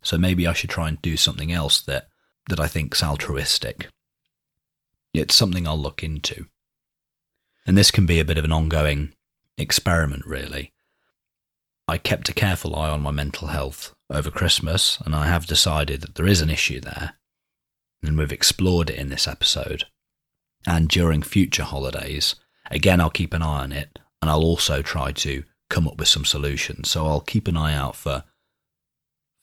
So 0.00 0.16
maybe 0.16 0.46
I 0.46 0.54
should 0.54 0.70
try 0.70 0.88
and 0.88 1.02
do 1.02 1.18
something 1.18 1.52
else 1.52 1.82
that, 1.82 2.08
that 2.48 2.58
I 2.58 2.68
think's 2.68 3.02
altruistic. 3.02 3.88
It's 5.12 5.34
something 5.34 5.68
I'll 5.68 5.78
look 5.78 6.02
into. 6.02 6.46
And 7.66 7.76
this 7.76 7.90
can 7.90 8.06
be 8.06 8.18
a 8.18 8.24
bit 8.24 8.38
of 8.38 8.46
an 8.46 8.50
ongoing 8.50 9.12
experiment, 9.58 10.24
really. 10.24 10.72
I 11.86 11.98
kept 11.98 12.30
a 12.30 12.32
careful 12.32 12.76
eye 12.76 12.88
on 12.88 13.02
my 13.02 13.10
mental 13.10 13.48
health 13.48 13.94
over 14.08 14.30
Christmas, 14.30 14.98
and 15.04 15.14
I 15.14 15.26
have 15.26 15.44
decided 15.44 16.00
that 16.00 16.14
there 16.14 16.26
is 16.26 16.40
an 16.40 16.48
issue 16.48 16.80
there. 16.80 17.16
And 18.02 18.16
we've 18.16 18.32
explored 18.32 18.88
it 18.88 18.98
in 18.98 19.10
this 19.10 19.28
episode. 19.28 19.84
And 20.66 20.88
during 20.88 21.20
future 21.20 21.64
holidays, 21.64 22.36
again, 22.70 23.00
I'll 23.00 23.10
keep 23.10 23.34
an 23.34 23.42
eye 23.42 23.62
on 23.62 23.72
it, 23.72 23.98
and 24.20 24.30
I'll 24.30 24.42
also 24.42 24.82
try 24.82 25.12
to 25.12 25.44
come 25.70 25.86
up 25.86 25.98
with 25.98 26.08
some 26.08 26.24
solutions. 26.24 26.90
So 26.90 27.06
I'll 27.06 27.20
keep 27.20 27.48
an 27.48 27.56
eye 27.56 27.74
out 27.74 27.96
for 27.96 28.24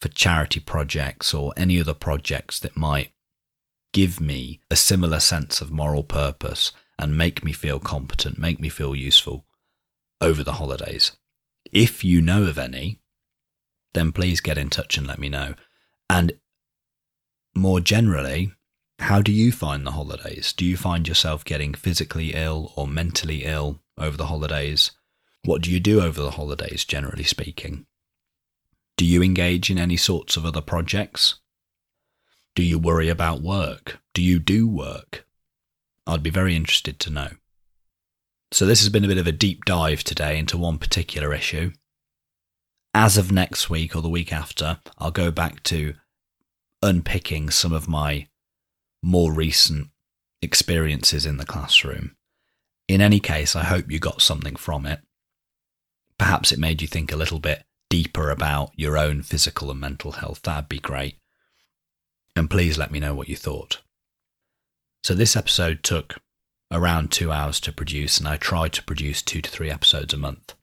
for 0.02 0.10
charity 0.10 0.60
projects 0.60 1.34
or 1.34 1.54
any 1.56 1.80
other 1.80 1.94
projects 1.94 2.60
that 2.60 2.76
might 2.76 3.12
give 3.94 4.20
me 4.20 4.60
a 4.70 4.76
similar 4.76 5.22
sense 5.22 5.62
of 5.62 5.72
moral 5.72 6.04
purpose 6.04 6.74
and 7.00 7.18
make 7.18 7.46
me 7.46 7.54
feel 7.54 7.80
competent, 7.80 8.38
make 8.38 8.60
me 8.60 8.68
feel 8.68 8.94
useful 8.94 9.46
over 10.20 10.44
the 10.44 10.54
holidays. 10.54 11.14
If 11.72 12.04
you 12.04 12.22
know 12.22 12.44
of 12.44 12.58
any, 12.58 13.00
then 13.94 14.12
please 14.12 14.42
get 14.42 14.58
in 14.58 14.70
touch 14.70 14.98
and 14.98 15.08
let 15.08 15.18
me 15.18 15.30
know. 15.30 15.56
And 16.10 16.34
more 17.56 17.80
generally, 17.80 18.52
how 19.00 19.22
do 19.22 19.32
you 19.32 19.52
find 19.52 19.86
the 19.86 19.92
holidays? 19.92 20.54
Do 20.54 20.66
you 20.66 20.78
find 20.78 21.08
yourself 21.08 21.44
getting 21.44 21.74
physically 21.74 22.34
ill 22.34 22.72
or 22.76 22.88
mentally 22.88 23.44
ill 23.44 23.82
over 23.98 24.16
the 24.16 24.28
holidays? 24.28 24.92
What 25.44 25.62
do 25.62 25.72
you 25.72 25.80
do 25.80 26.02
over 26.02 26.22
the 26.22 26.32
holidays, 26.32 26.86
generally 26.86 27.24
speaking? 27.24 27.86
Do 28.98 29.06
you 29.06 29.22
engage 29.22 29.70
in 29.70 29.78
any 29.78 29.98
sorts 29.98 30.38
of 30.38 30.46
other 30.46 30.62
projects? 30.62 31.36
Do 32.56 32.64
you 32.64 32.80
worry 32.80 33.10
about 33.10 33.42
work? 33.42 34.00
Do 34.14 34.24
you 34.24 34.40
do 34.40 34.68
work? 34.68 35.28
I'd 36.08 36.24
be 36.24 36.30
very 36.30 36.56
interested 36.56 37.00
to 37.02 37.10
know. 37.10 37.30
So, 38.52 38.66
this 38.66 38.80
has 38.80 38.90
been 38.90 39.04
a 39.04 39.10
bit 39.10 39.18
of 39.18 39.28
a 39.28 39.34
deep 39.34 39.66
dive 39.66 40.04
today 40.04 40.40
into 40.40 40.58
one 40.58 40.78
particular 40.78 41.34
issue. 41.34 41.74
As 42.94 43.18
of 43.18 43.32
next 43.32 43.70
week 43.70 43.96
or 43.96 44.02
the 44.02 44.08
week 44.08 44.32
after, 44.32 44.80
I'll 44.98 45.12
go 45.12 45.30
back 45.30 45.62
to 45.64 45.96
unpicking 46.82 47.50
some 47.50 47.74
of 47.74 47.90
my 47.90 48.28
more 49.06 49.32
recent 49.32 49.88
experiences 50.42 51.28
in 51.28 51.38
the 51.38 51.46
classroom. 51.46 52.16
In 52.88 53.02
any 53.02 53.20
case, 53.20 53.56
I 53.56 53.64
hope 53.64 53.92
you 53.92 54.00
got 54.00 54.20
something 54.20 54.56
from 54.56 54.88
it. 54.88 55.00
Perhaps 56.18 56.52
it 56.52 56.58
made 56.58 56.82
you 56.82 56.88
think 56.88 57.12
a 57.12 57.16
little 57.16 57.38
bit 57.38 57.66
deeper 57.88 58.32
about 58.32 58.72
your 58.76 58.98
own 58.98 59.22
physical 59.22 59.70
and 59.70 59.80
mental 59.80 60.14
health. 60.14 60.42
That'd 60.42 60.70
be 60.70 60.80
great. 60.80 61.20
And 62.36 62.50
please 62.50 62.80
let 62.80 62.90
me 62.90 63.00
know 63.00 63.14
what 63.14 63.30
you 63.30 63.36
thought. 63.36 63.84
So, 65.04 65.14
this 65.14 65.36
episode 65.36 65.84
took 65.84 66.18
around 66.72 67.12
two 67.12 67.32
hours 67.32 67.60
to 67.60 67.72
produce, 67.72 68.18
and 68.18 68.28
I 68.28 68.38
tried 68.38 68.74
to 68.74 68.84
produce 68.84 69.22
two 69.22 69.40
to 69.40 69.50
three 69.50 69.70
episodes 69.70 70.16
a 70.16 70.18
month. 70.18 70.56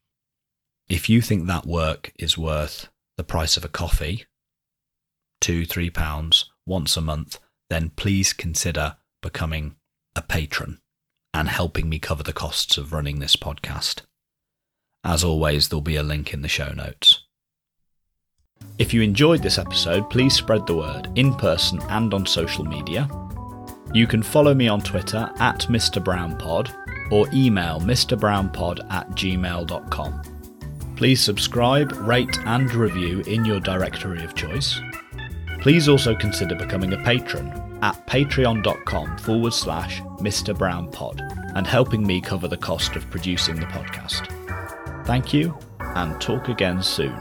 If 0.89 1.09
you 1.09 1.21
think 1.21 1.47
that 1.47 1.65
work 1.65 2.13
is 2.19 2.37
worth 2.37 2.89
the 3.17 3.25
price 3.25 3.57
of 3.57 3.65
a 3.65 3.69
coffee, 3.69 4.27
two, 5.41 5.65
three 5.65 5.91
pounds 5.91 6.51
once 6.67 6.97
a 6.97 7.01
month, 7.01 7.39
then 7.73 7.91
please 7.97 8.33
consider 8.33 8.97
becoming 9.23 9.77
a 10.15 10.21
patron 10.21 10.79
and 11.33 11.49
helping 11.49 11.89
me 11.89 11.99
cover 11.99 12.23
the 12.23 12.33
costs 12.33 12.77
of 12.77 12.93
running 12.93 13.19
this 13.19 13.35
podcast. 13.35 14.03
As 15.03 15.25
always, 15.25 15.69
there'll 15.69 15.81
be 15.81 15.97
a 15.97 16.03
link 16.03 16.35
in 16.35 16.43
the 16.43 16.49
show 16.49 16.73
notes. 16.73 17.25
If 18.79 18.93
you 18.93 19.03
enjoyed 19.03 19.43
this 19.43 19.59
episode, 19.59 20.09
please 20.11 20.35
spread 20.35 20.67
the 20.67 20.77
word 20.77 21.09
in 21.17 21.35
person 21.35 21.81
and 21.89 22.13
on 22.13 22.27
social 22.27 22.65
media. 22.65 23.09
You 23.93 24.07
can 24.07 24.23
follow 24.23 24.55
me 24.55 24.69
on 24.69 24.83
Twitter 24.83 25.31
at 25.41 25.61
Mr. 25.63 26.03
Brown 26.03 26.37
Pod 26.37 26.73
or 27.11 27.27
email 27.33 27.81
mrbrownpod 27.81 28.91
at 28.91 29.11
gmail.com. 29.11 30.23
Please 30.97 31.21
subscribe, 31.21 31.93
rate, 32.07 32.39
and 32.45 32.73
review 32.75 33.21
in 33.23 33.45
your 33.45 33.61
directory 33.61 34.23
of 34.23 34.35
choice. 34.35 34.79
Please 35.63 35.89
also 35.89 36.13
consider 36.13 36.57
becoming 36.57 36.93
a 36.93 36.99
patron 37.05 37.79
at 37.83 37.95
patreon.com 38.09 39.17
forward 39.19 39.55
slash 39.55 40.01
Mr. 40.19 40.59
Brown 40.59 40.91
Pod 40.91 41.23
and 41.55 41.69
helping 41.69 42.05
me 42.05 42.21
cover 42.21 42.49
the 42.49 42.57
cost 42.57 42.97
of 42.97 43.09
producing 43.11 43.55
the 43.55 43.67
podcast. 43.67 44.27
Thank 45.07 45.33
you 45.33 45.57
and 45.79 46.21
talk 46.21 46.49
again 46.49 46.83
soon. 46.83 47.15